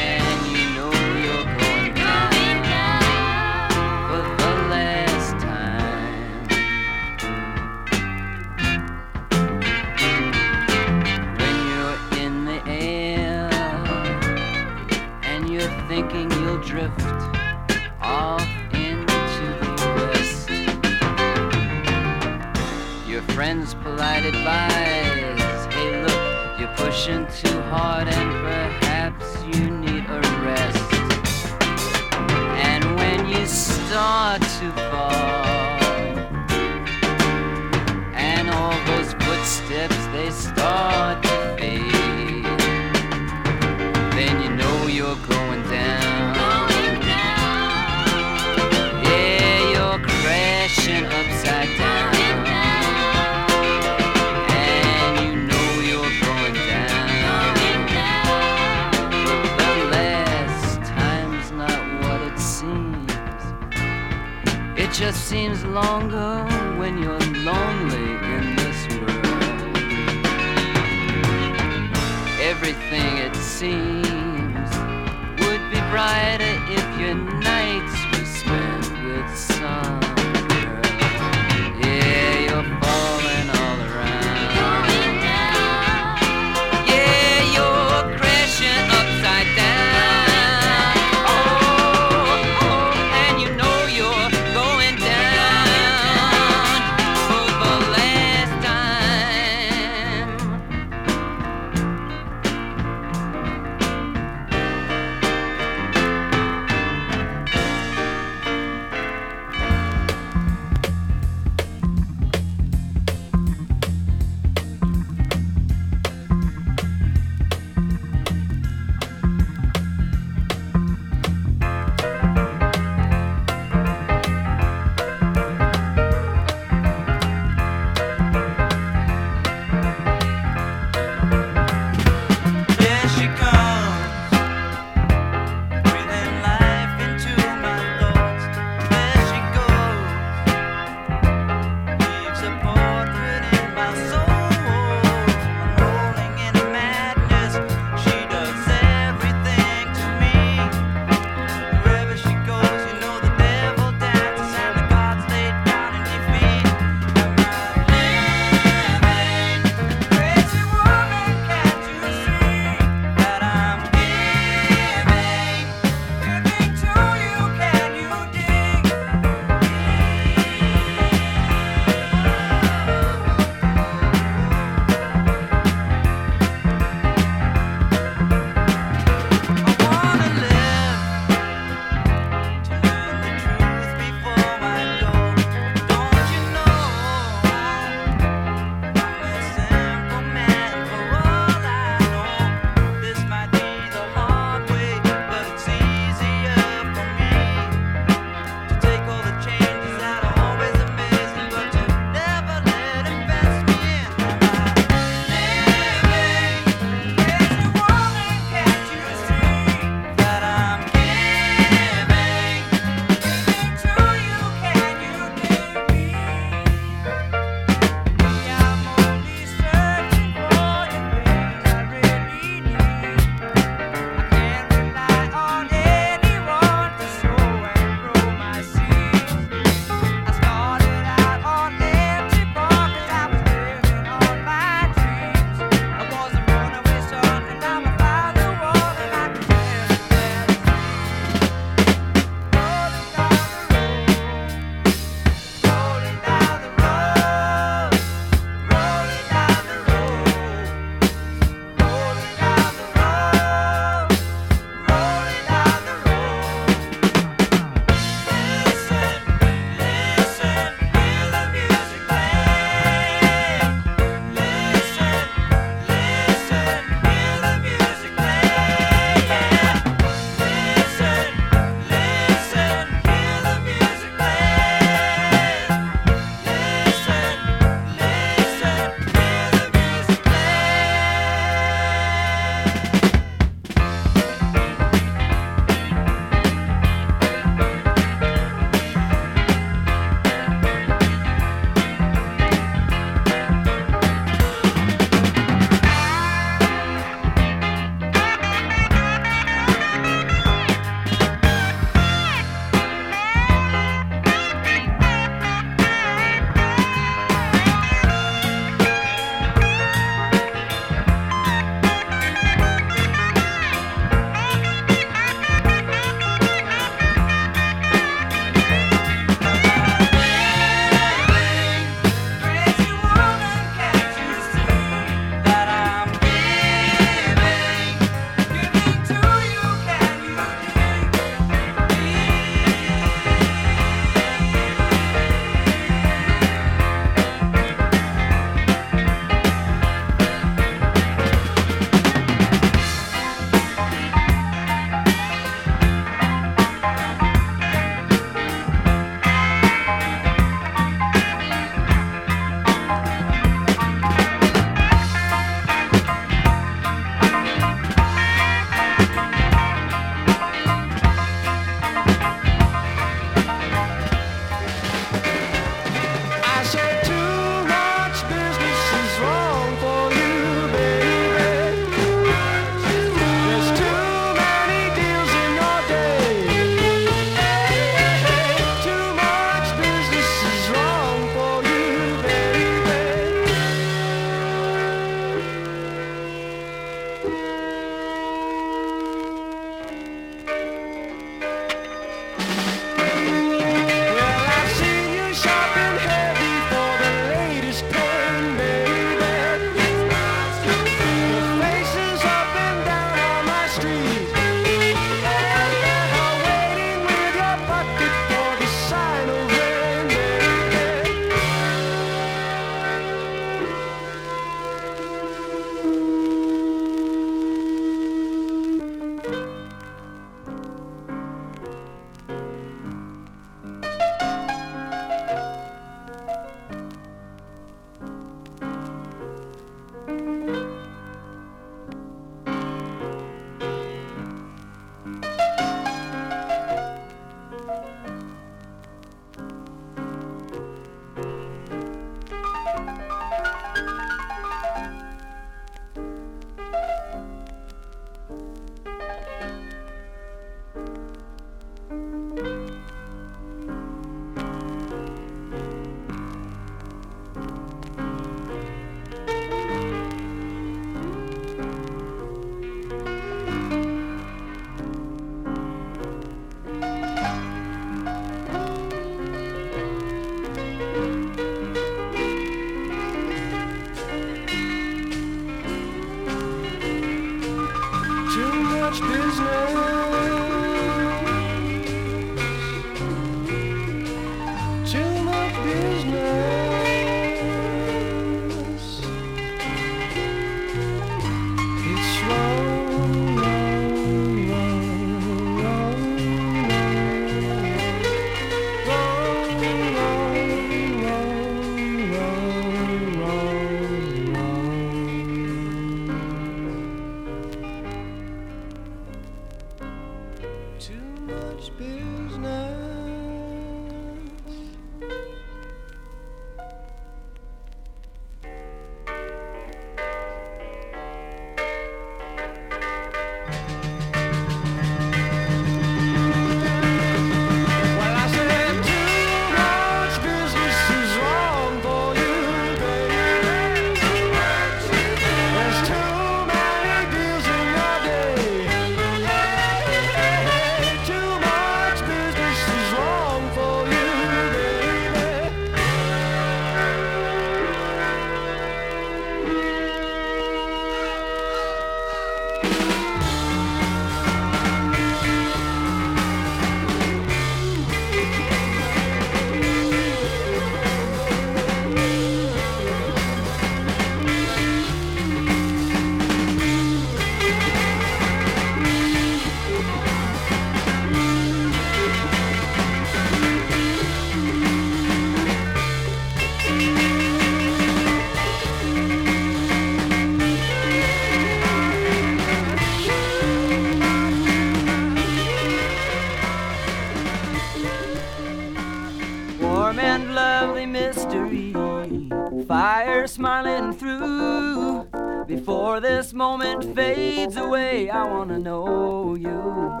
[596.26, 600.00] this moment fades away, I wanna know you.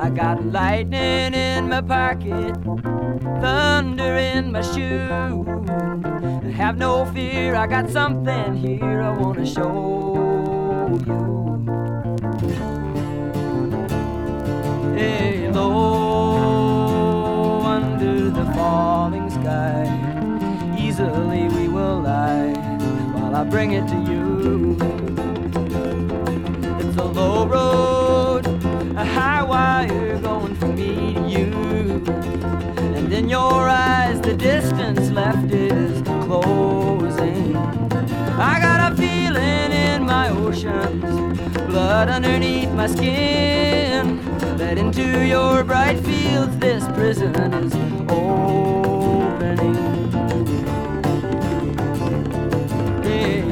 [0.00, 2.56] I got lightning in my pocket,
[3.42, 5.44] thunder in my shoe.
[6.56, 10.16] Have no fear, I got something here I wanna show
[11.06, 11.20] you.
[14.96, 16.80] Hey, low
[17.60, 19.84] under the falling sky,
[20.78, 22.54] easily we will lie
[23.12, 25.01] while I bring it to you.
[40.60, 44.20] Blood underneath my skin.
[44.58, 47.74] Let into your bright fields, this prison is
[48.08, 49.72] opening.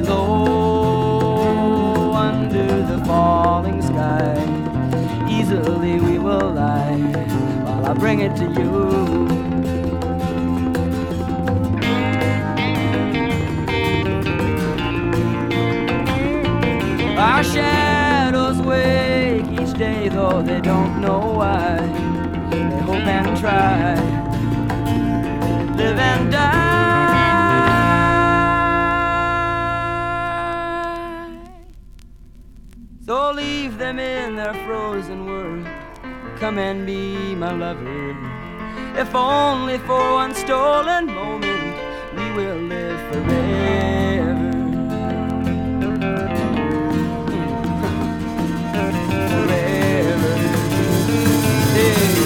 [0.05, 4.37] Low under the falling sky,
[5.29, 6.97] easily we will lie
[7.65, 9.00] while I bring it to you.
[20.09, 21.77] Though they don't know why.
[22.51, 23.95] They hope and try,
[25.77, 26.71] live and die.
[33.07, 35.67] So leave them in their frozen world.
[36.39, 38.17] Come and be my lover.
[38.97, 41.77] If only for one stolen moment,
[42.17, 44.00] we will live forever.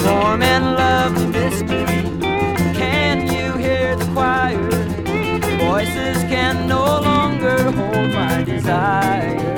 [0.05, 2.03] Warm and lovely mystery.
[2.75, 4.71] Can you hear the choir?
[5.59, 9.54] Voices can no longer hold my desire.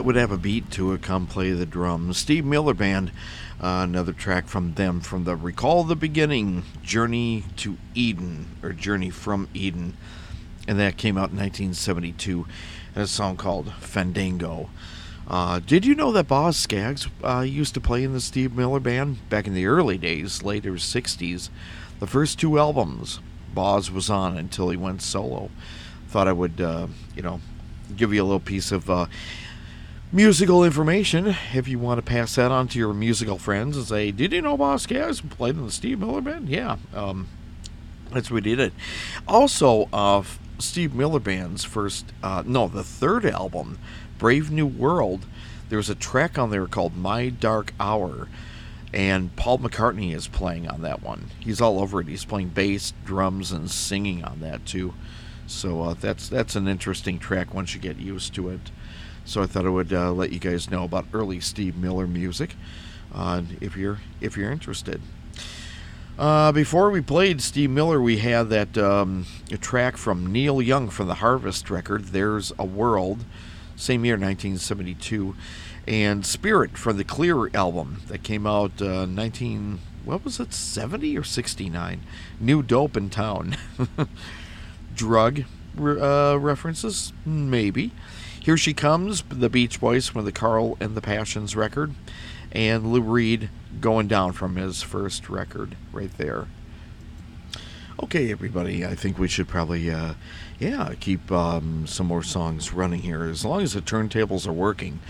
[0.00, 1.02] That would have a beat to it.
[1.02, 2.16] Come play the drums.
[2.16, 3.10] Steve Miller Band,
[3.60, 9.10] uh, another track from them from the Recall the Beginning, Journey to Eden, or Journey
[9.10, 9.98] from Eden.
[10.66, 12.46] And that came out in 1972.
[12.94, 14.70] And a song called Fandango.
[15.28, 18.80] Uh, did you know that Boz Scaggs uh, used to play in the Steve Miller
[18.80, 21.50] Band back in the early days, later 60s?
[21.98, 23.20] The first two albums
[23.52, 25.50] Boz was on until he went solo.
[26.08, 27.42] Thought I would, uh, you know,
[27.94, 29.06] give you a little piece of uh,
[30.12, 34.10] musical information if you want to pass that on to your musical friends and say,
[34.10, 37.28] "Did you know Scaggs played in the Steve Miller Band?" Yeah, um,
[38.12, 38.72] that's what we did.
[39.28, 40.22] Also, uh,
[40.58, 43.78] Steve Miller Band's first, uh, no, the third album,
[44.18, 45.26] Brave New World.
[45.68, 48.28] There's a track on there called "My Dark Hour."
[48.92, 51.26] And Paul McCartney is playing on that one.
[51.38, 52.08] He's all over it.
[52.08, 54.94] He's playing bass, drums, and singing on that too.
[55.46, 58.72] So uh, that's that's an interesting track once you get used to it.
[59.24, 62.56] So I thought I would uh, let you guys know about early Steve Miller music,
[63.14, 65.00] uh, if you're if you're interested.
[66.18, 69.26] Uh, before we played Steve Miller, we had that um,
[69.60, 72.06] track from Neil Young from the Harvest record.
[72.06, 73.24] There's a World,
[73.76, 75.34] same year, 1972,
[75.86, 81.16] and Spirit from the Clear album that came out uh, 19 what was it 70
[81.16, 82.00] or 69?
[82.38, 83.56] New Dope in Town.
[84.94, 85.44] Drug
[85.78, 87.92] uh, references, maybe.
[88.42, 91.92] Here She Comes, the Beach Boys from the Carl and the Passions record,
[92.50, 93.50] and Lou Reed
[93.82, 96.48] going down from his first record right there.
[98.02, 100.14] Okay, everybody, I think we should probably, uh,
[100.58, 103.24] yeah, keep um, some more songs running here.
[103.24, 105.00] As long as the turntables are working,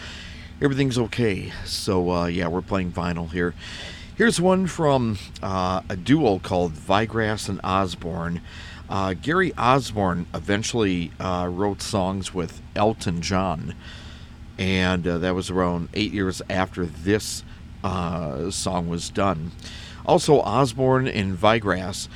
[0.61, 1.53] everything's okay.
[1.65, 3.55] So, uh, yeah, we're playing vinyl here.
[4.17, 8.41] Here's one from uh, a duo called Vigrass and Osborne.
[8.91, 13.77] Uh, Gary Osborne eventually uh, wrote songs with Elton John,
[14.59, 17.45] and uh, that was around eight years after this
[17.85, 19.53] uh, song was done.
[20.05, 22.09] Also, Osborne and Vigrass,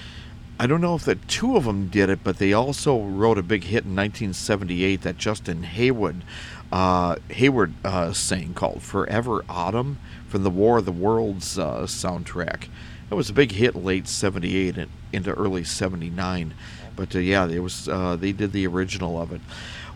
[0.58, 3.42] I don't know if the two of them did it, but they also wrote a
[3.44, 6.24] big hit in 1978 that Justin Hayward,
[6.72, 12.66] uh, Hayward uh, sang called "Forever Autumn" from the War of the Worlds soundtrack.
[13.10, 16.54] It was a big hit late '78 and into early '79.
[16.96, 19.40] But uh, yeah, it was uh, they did the original of it.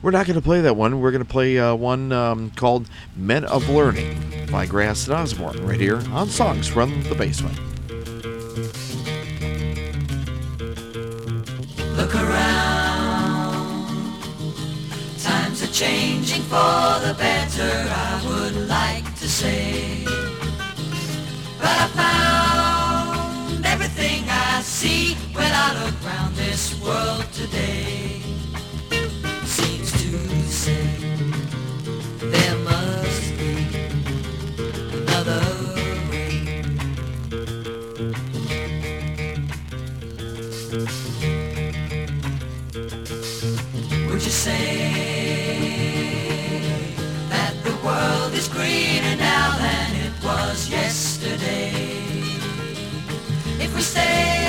[0.00, 1.00] We're not going to play that one.
[1.00, 5.66] We're going to play uh, one um, called "Men of Learning" by Grass and Osborne
[5.66, 7.58] right here on Songs from the Basement.
[11.96, 13.88] Look around.
[15.18, 20.04] Times are changing for the better, I would like to say.
[21.58, 22.57] But I found
[26.88, 28.22] world today.
[29.44, 30.10] Seems to
[30.64, 30.86] say
[32.34, 33.54] there must be
[34.98, 35.42] another
[36.10, 36.32] way.
[44.08, 44.66] Would you say
[47.32, 51.72] that the world is greener now than it was yesterday?
[53.64, 54.47] If we stay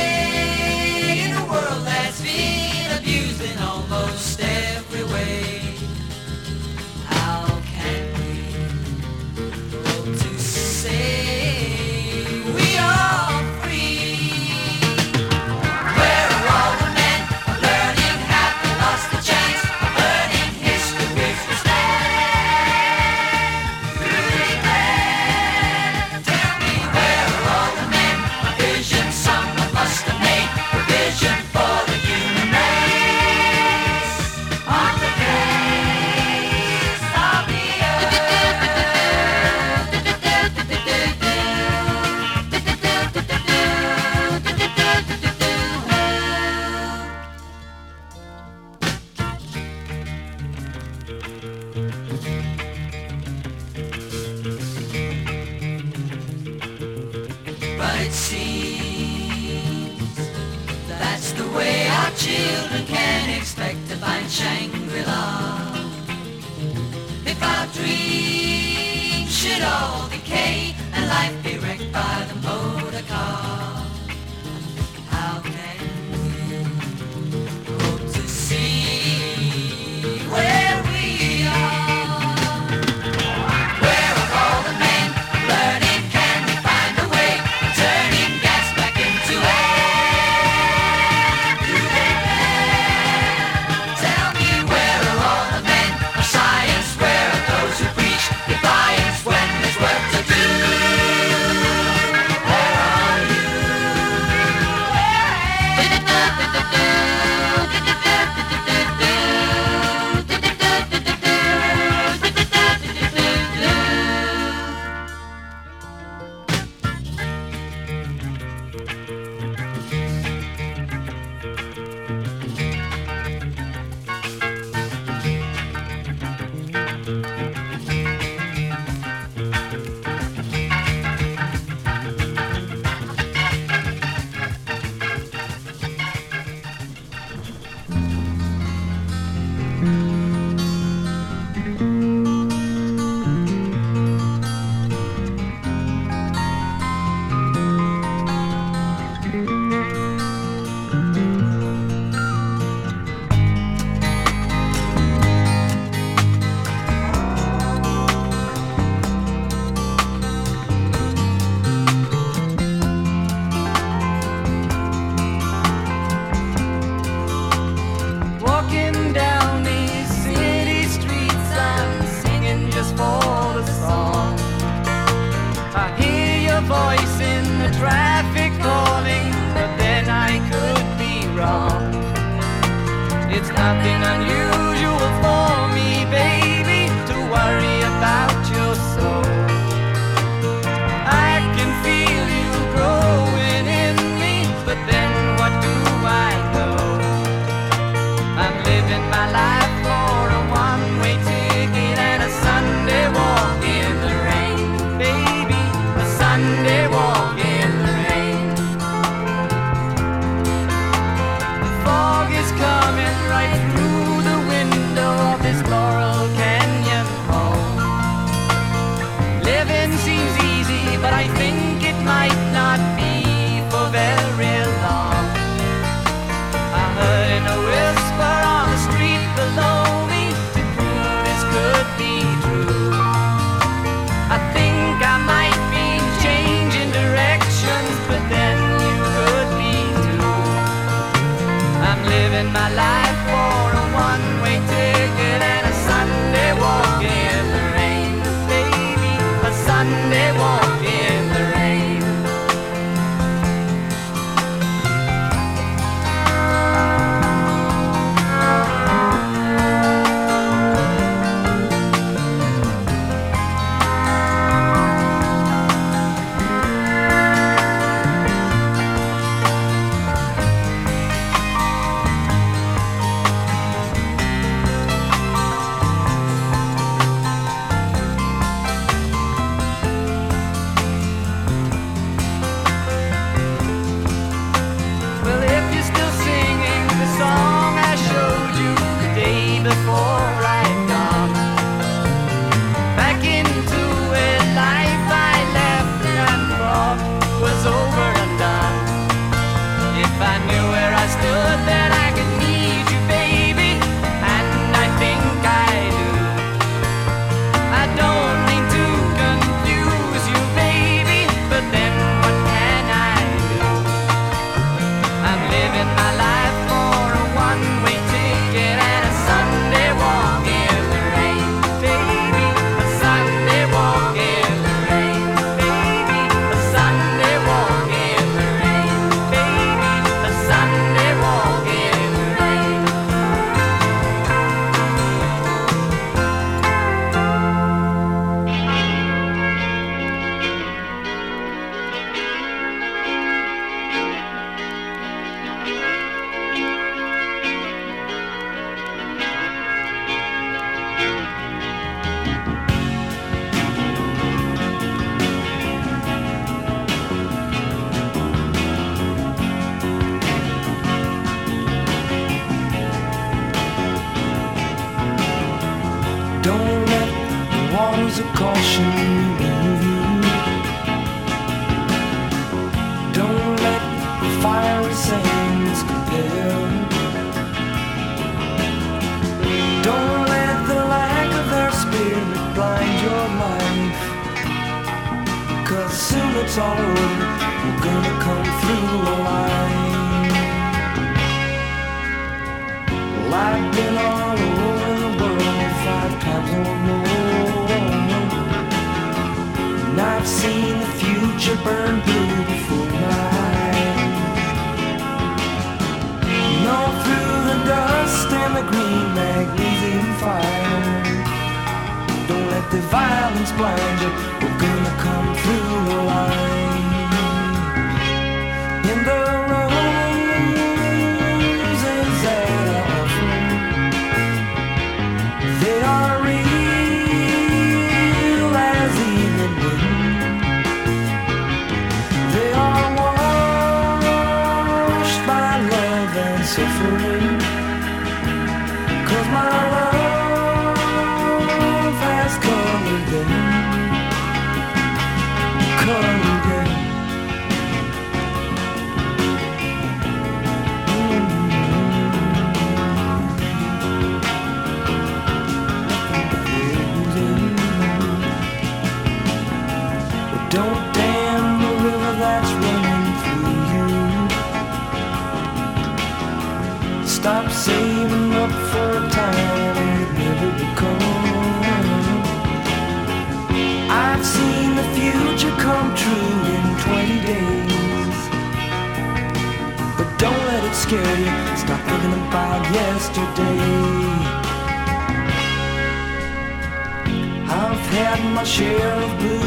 [488.50, 489.39] share of blue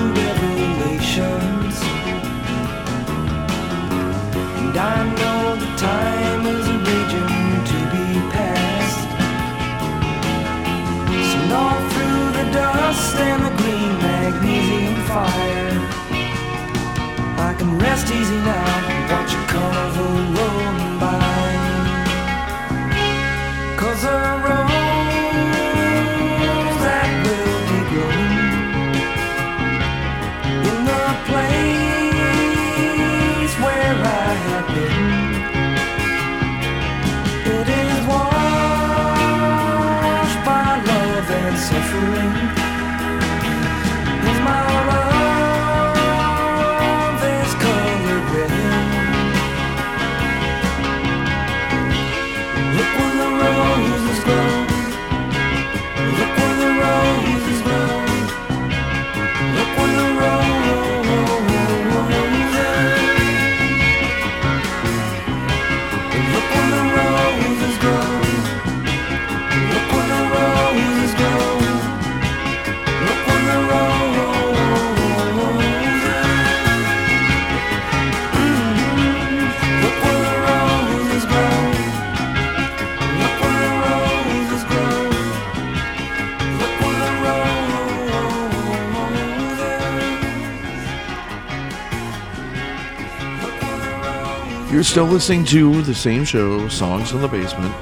[94.93, 97.75] still listening to the same show, Songs in the Basement.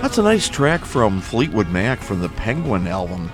[0.00, 3.30] That's a nice track from Fleetwood Mac from the Penguin album.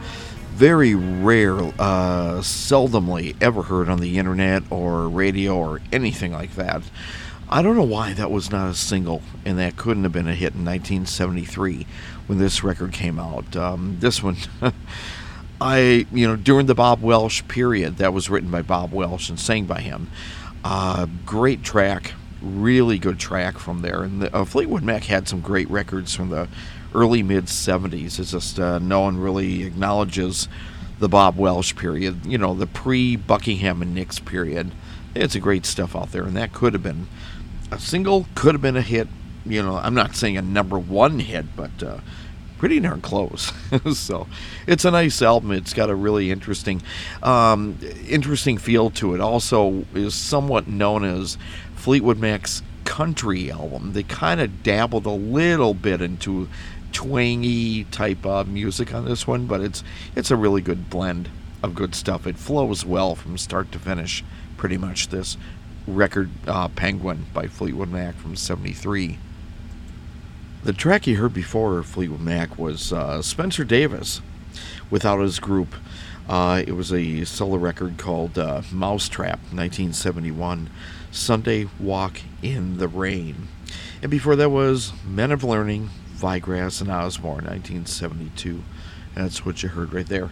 [0.54, 6.82] Very rare, uh, seldomly ever heard on the internet or radio or anything like that.
[7.48, 10.34] I don't know why that was not a single, and that couldn't have been a
[10.34, 11.86] hit in 1973
[12.26, 13.54] when this record came out.
[13.54, 14.36] Um, this one,
[15.60, 19.38] I, you know, during the Bob Welch period, that was written by Bob Welch and
[19.38, 20.10] sang by him.
[20.64, 24.02] Uh, great track, really good track from there.
[24.02, 26.48] And the, uh, Fleetwood Mac had some great records from the
[26.94, 28.18] early mid 70s.
[28.18, 30.48] It's just uh, no one really acknowledges
[30.98, 34.72] the Bob Welch period, you know, the pre Buckingham and Nicks period.
[35.14, 37.08] It's a great stuff out there, and that could have been
[37.70, 39.08] a single, could have been a hit.
[39.44, 41.98] You know, I'm not saying a number one hit, but uh,
[42.62, 43.52] pretty darn close.
[43.94, 44.28] so
[44.68, 45.50] it's a nice album.
[45.50, 46.80] It's got a really interesting,
[47.24, 47.76] um,
[48.08, 49.20] interesting feel to it.
[49.20, 51.36] Also, is somewhat known as
[51.82, 53.92] Fleetwood Mac's country album.
[53.92, 56.48] They kind of dabbled a little bit into
[56.92, 59.82] twangy type of music on this one, but it's
[60.14, 61.28] it's a really good blend
[61.60, 62.24] of good stuff.
[62.24, 64.22] It flows well from start to finish.
[64.56, 65.36] Pretty much this
[65.88, 69.18] record, uh, Penguin by Fleetwood Mac from '73.
[70.62, 74.22] The track you heard before Fleetwood Mac was uh, Spencer Davis
[74.88, 75.74] without his group.
[76.28, 80.70] Uh, it was a solo record called uh, Mousetrap, 1971,
[81.12, 83.48] Sunday Walk in the Rain.
[84.00, 88.62] And before that was Men of Learning, Vigrass, and Osborne, 1972.
[89.14, 90.30] That's what you heard right there.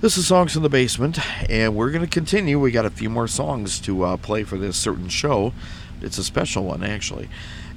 [0.00, 1.18] This is Songs in the Basement,
[1.50, 2.60] and we're going to continue.
[2.60, 5.52] We got a few more songs to uh, play for this certain show.
[6.00, 7.28] It's a special one, actually.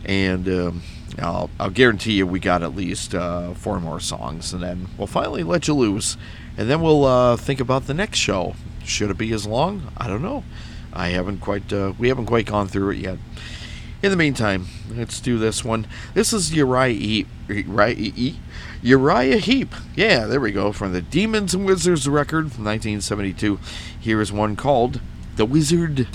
[0.06, 0.82] And um,
[1.17, 5.08] I'll, I'll guarantee you we got at least uh, four more songs, and then we'll
[5.08, 6.17] finally let you loose.
[6.58, 8.53] And then we'll uh, think about the next show.
[8.83, 9.91] Should it be as long?
[9.98, 10.43] I don't know.
[10.93, 13.18] I haven't quite, uh, we haven't quite gone through it yet.
[14.01, 15.85] In the meantime, let's do this one.
[16.14, 17.26] This is Uriah E.
[17.50, 18.34] Uriah.
[18.82, 19.76] Uriah Heep.
[19.95, 20.72] Yeah, there we go.
[20.72, 23.59] From the Demons and Wizards record from 1972.
[24.00, 25.01] Here is one called
[25.35, 26.08] The Wizard.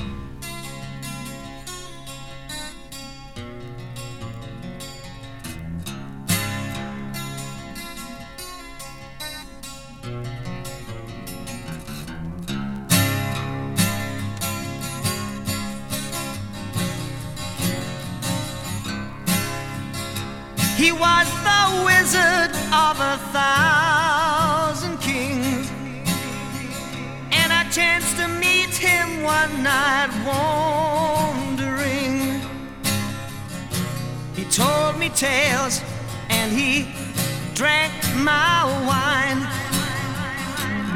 [22.74, 25.70] Of a thousand kings.
[27.30, 32.16] And I chanced to meet him one night wandering.
[34.34, 35.80] He told me tales
[36.30, 36.88] and he
[37.54, 39.40] drank my wine.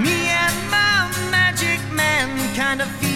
[0.03, 0.97] Me and my
[1.31, 3.08] magic man kind of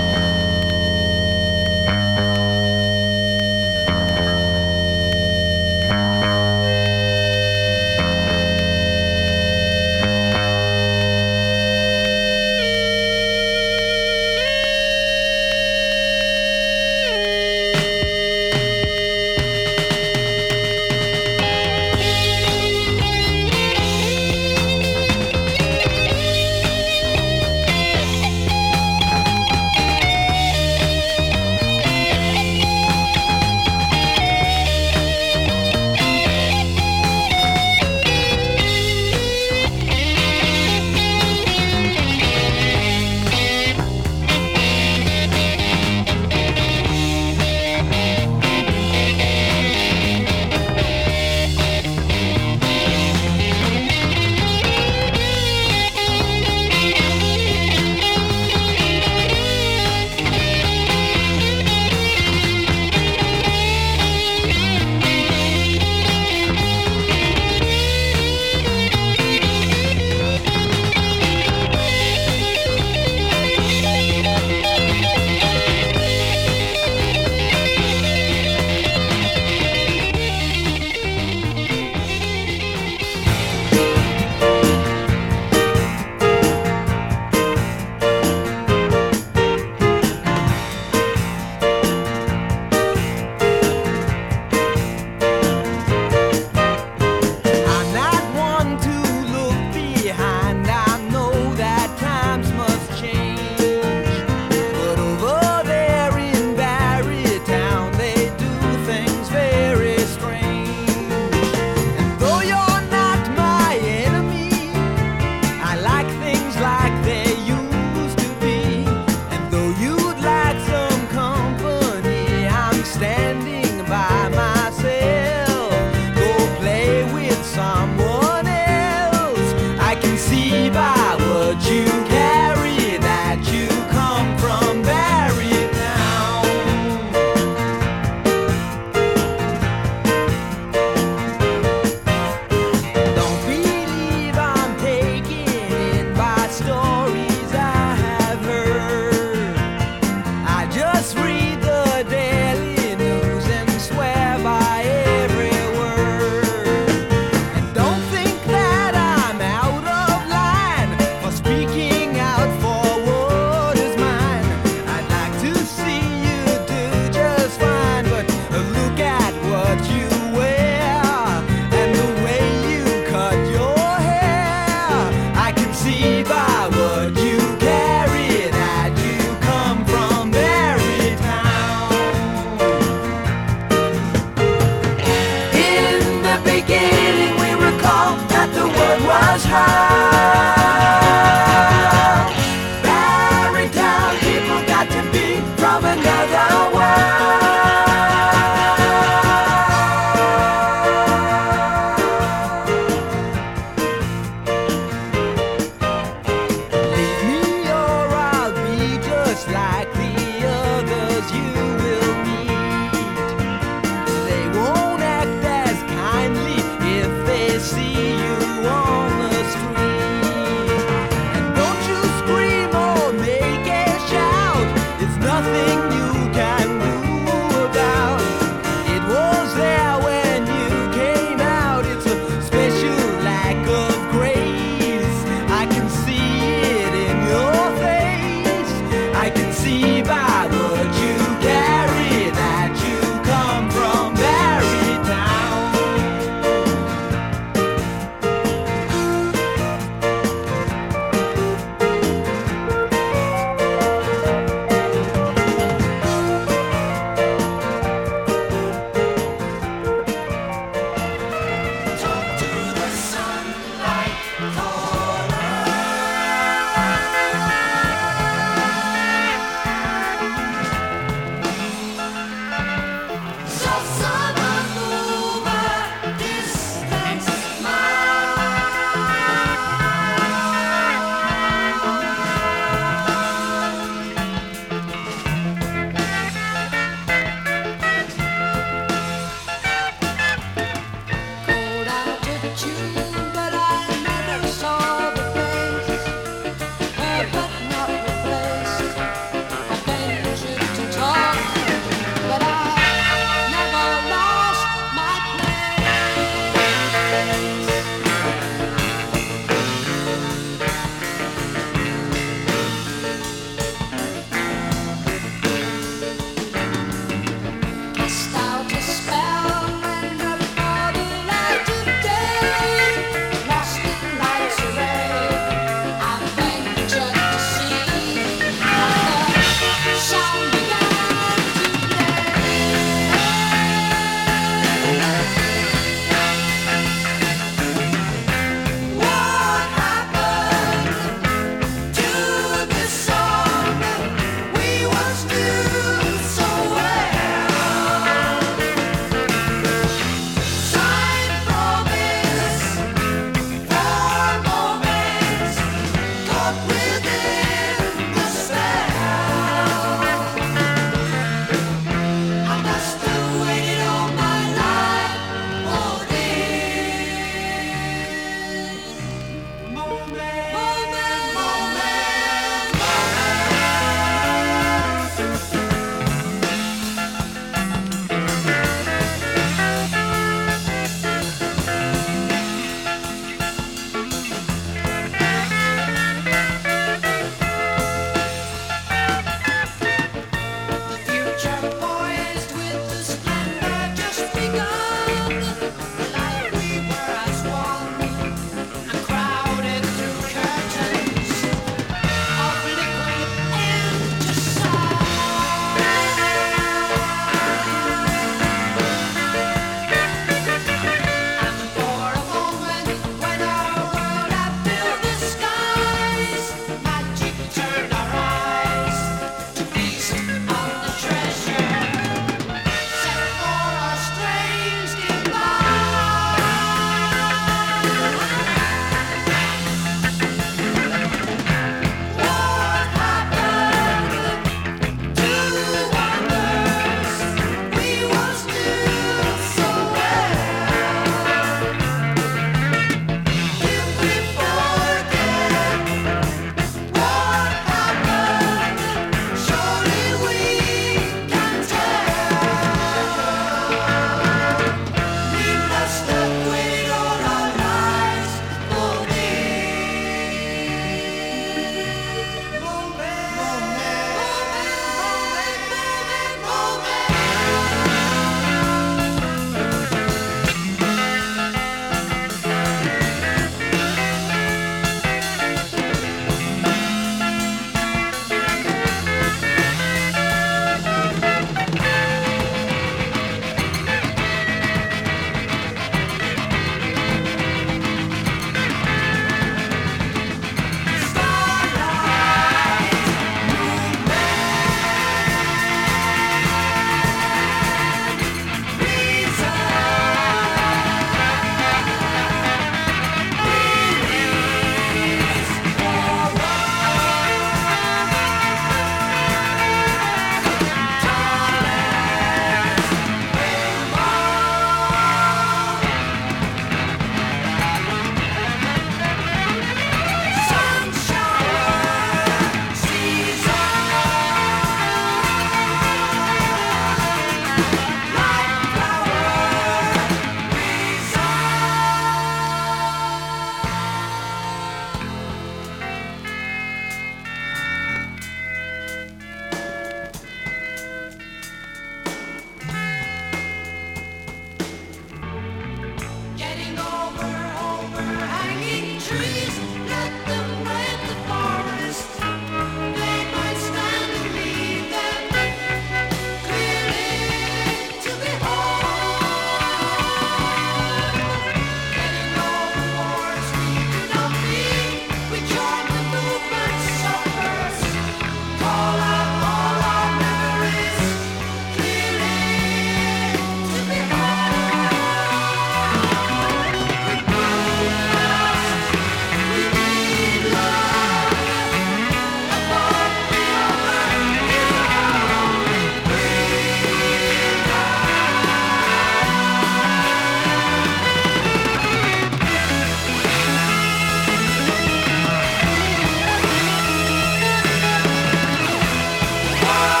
[599.71, 600.00] Bye.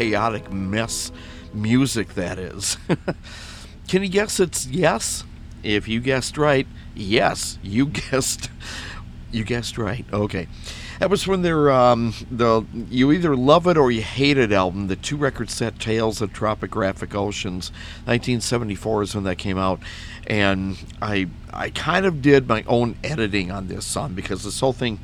[0.00, 1.12] Chaotic mess
[1.52, 2.78] music that is.
[3.88, 5.24] Can you guess it's yes?
[5.62, 8.48] If you guessed right, yes, you guessed
[9.30, 10.06] you guessed right.
[10.10, 10.48] Okay.
[11.00, 14.86] That was from their um, the you either love it or you hate it album,
[14.86, 17.68] the two record set Tales of Topographic Oceans.
[18.06, 19.80] 1974 is when that came out,
[20.26, 24.72] and I I kind of did my own editing on this song because this whole
[24.72, 24.98] thing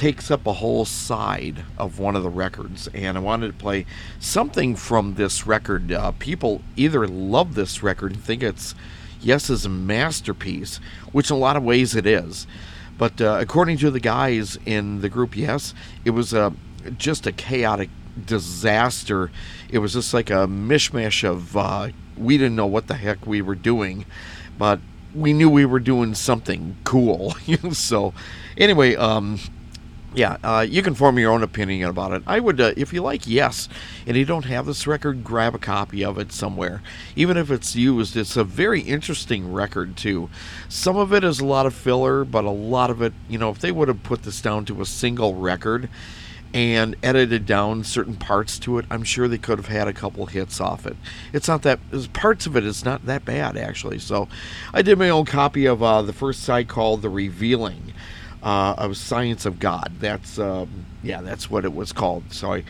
[0.00, 3.84] takes up a whole side of one of the records, and I wanted to play
[4.18, 5.92] something from this record.
[5.92, 8.74] Uh, people either love this record and think it's
[9.20, 10.80] Yes's masterpiece,
[11.12, 12.46] which in a lot of ways it is.
[12.96, 15.74] But uh, according to the guys in the group Yes,
[16.06, 16.54] it was a
[16.96, 17.90] just a chaotic
[18.24, 19.30] disaster.
[19.68, 23.42] It was just like a mishmash of uh, we didn't know what the heck we
[23.42, 24.06] were doing,
[24.56, 24.80] but
[25.14, 27.32] we knew we were doing something cool.
[27.72, 28.14] so
[28.56, 29.38] anyway, um,
[30.14, 32.22] yeah, uh, you can form your own opinion about it.
[32.26, 33.68] I would, uh, if you like Yes,
[34.06, 36.82] and you don't have this record, grab a copy of it somewhere.
[37.14, 40.28] Even if it's used, it's a very interesting record too.
[40.68, 43.50] Some of it is a lot of filler, but a lot of it, you know,
[43.50, 45.88] if they would have put this down to a single record
[46.52, 50.26] and edited down certain parts to it, I'm sure they could have had a couple
[50.26, 50.96] hits off it.
[51.32, 51.78] It's not that
[52.12, 54.00] parts of it is not that bad actually.
[54.00, 54.26] So,
[54.74, 57.92] I did my own copy of uh, the first side called "The Revealing."
[58.42, 59.92] Uh, of Science of God.
[60.00, 62.32] That's um, yeah, that's what it was called.
[62.32, 62.64] So I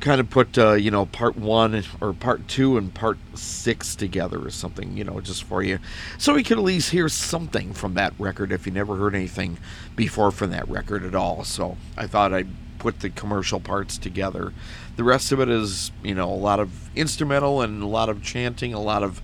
[0.00, 4.44] kind of put uh, you know part one or part two and part six together
[4.44, 5.78] or something, you know, just for you,
[6.18, 9.58] so we could at least hear something from that record if you never heard anything
[9.96, 11.44] before from that record at all.
[11.44, 12.48] So I thought I'd
[12.78, 14.54] put the commercial parts together.
[14.96, 18.22] The rest of it is you know a lot of instrumental and a lot of
[18.22, 19.20] chanting, a lot of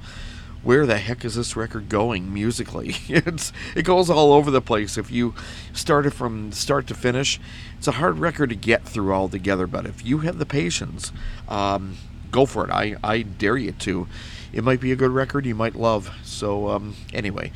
[0.67, 2.97] where the heck is this record going musically?
[3.09, 4.99] it's it goes all over the place.
[4.99, 5.33] If you
[5.73, 7.39] start it from start to finish,
[7.79, 9.69] it's a hard record to get through all together.
[9.69, 11.13] But if you have the patience,
[11.49, 11.97] um,
[12.33, 12.73] go for it.
[12.73, 14.09] I I dare you to.
[14.53, 16.11] It might be a good record you might love.
[16.25, 17.53] So um, anyway.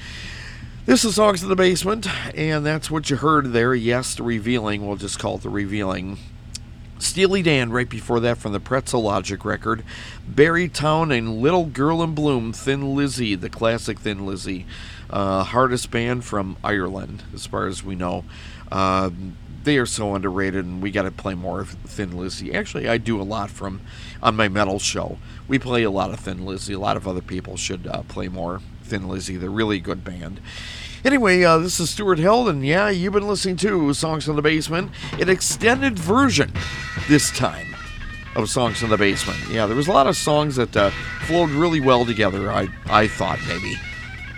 [0.86, 3.74] This is Songs in the Basement, and that's what you heard there.
[3.74, 4.86] Yes, the revealing.
[4.86, 6.16] We'll just call it the revealing.
[7.00, 9.82] Steely Dan right before that from the Pretzel Logic record.
[10.28, 14.66] Barry Town and Little Girl in Bloom, Thin Lizzy, the classic Thin Lizzy.
[15.08, 18.24] Uh, hardest band from Ireland, as far as we know.
[18.70, 19.10] Uh,
[19.64, 22.54] they are so underrated, and we got to play more of Thin Lizzy.
[22.54, 23.80] Actually, I do a lot from
[24.22, 25.18] on my metal show.
[25.48, 26.74] We play a lot of Thin Lizzy.
[26.74, 29.36] A lot of other people should uh, play more Thin Lizzy.
[29.36, 30.40] They're really good band.
[31.02, 34.42] Anyway, uh, this is Stuart Held, and yeah, you've been listening to Songs from the
[34.42, 36.52] Basement, an extended version
[37.08, 37.74] this time
[38.36, 39.38] of Songs from the Basement.
[39.50, 40.90] Yeah, there was a lot of songs that uh,
[41.22, 43.76] flowed really well together, I, I thought maybe.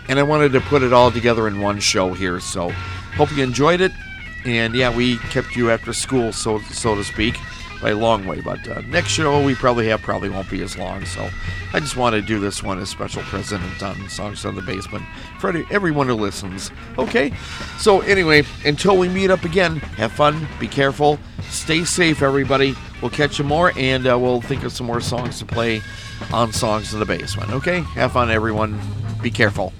[0.08, 2.70] And I wanted to put it all together in one show here, so
[3.16, 3.90] hope you enjoyed it.
[4.44, 7.36] And yeah, we kept you after school, so so to speak,
[7.82, 8.40] by a long way.
[8.40, 11.04] But uh, next show we probably have probably won't be as long.
[11.04, 11.28] So
[11.74, 15.04] I just want to do this one as special present on Songs on the Basement
[15.38, 16.70] for everyone who listens.
[16.96, 17.34] Okay.
[17.78, 22.74] So anyway, until we meet up again, have fun, be careful, stay safe, everybody.
[23.02, 25.82] We'll catch you more, and uh, we'll think of some more songs to play
[26.32, 27.50] on Songs in the Basement.
[27.50, 27.80] Okay.
[27.80, 28.80] Have fun, everyone.
[29.20, 29.72] Be careful.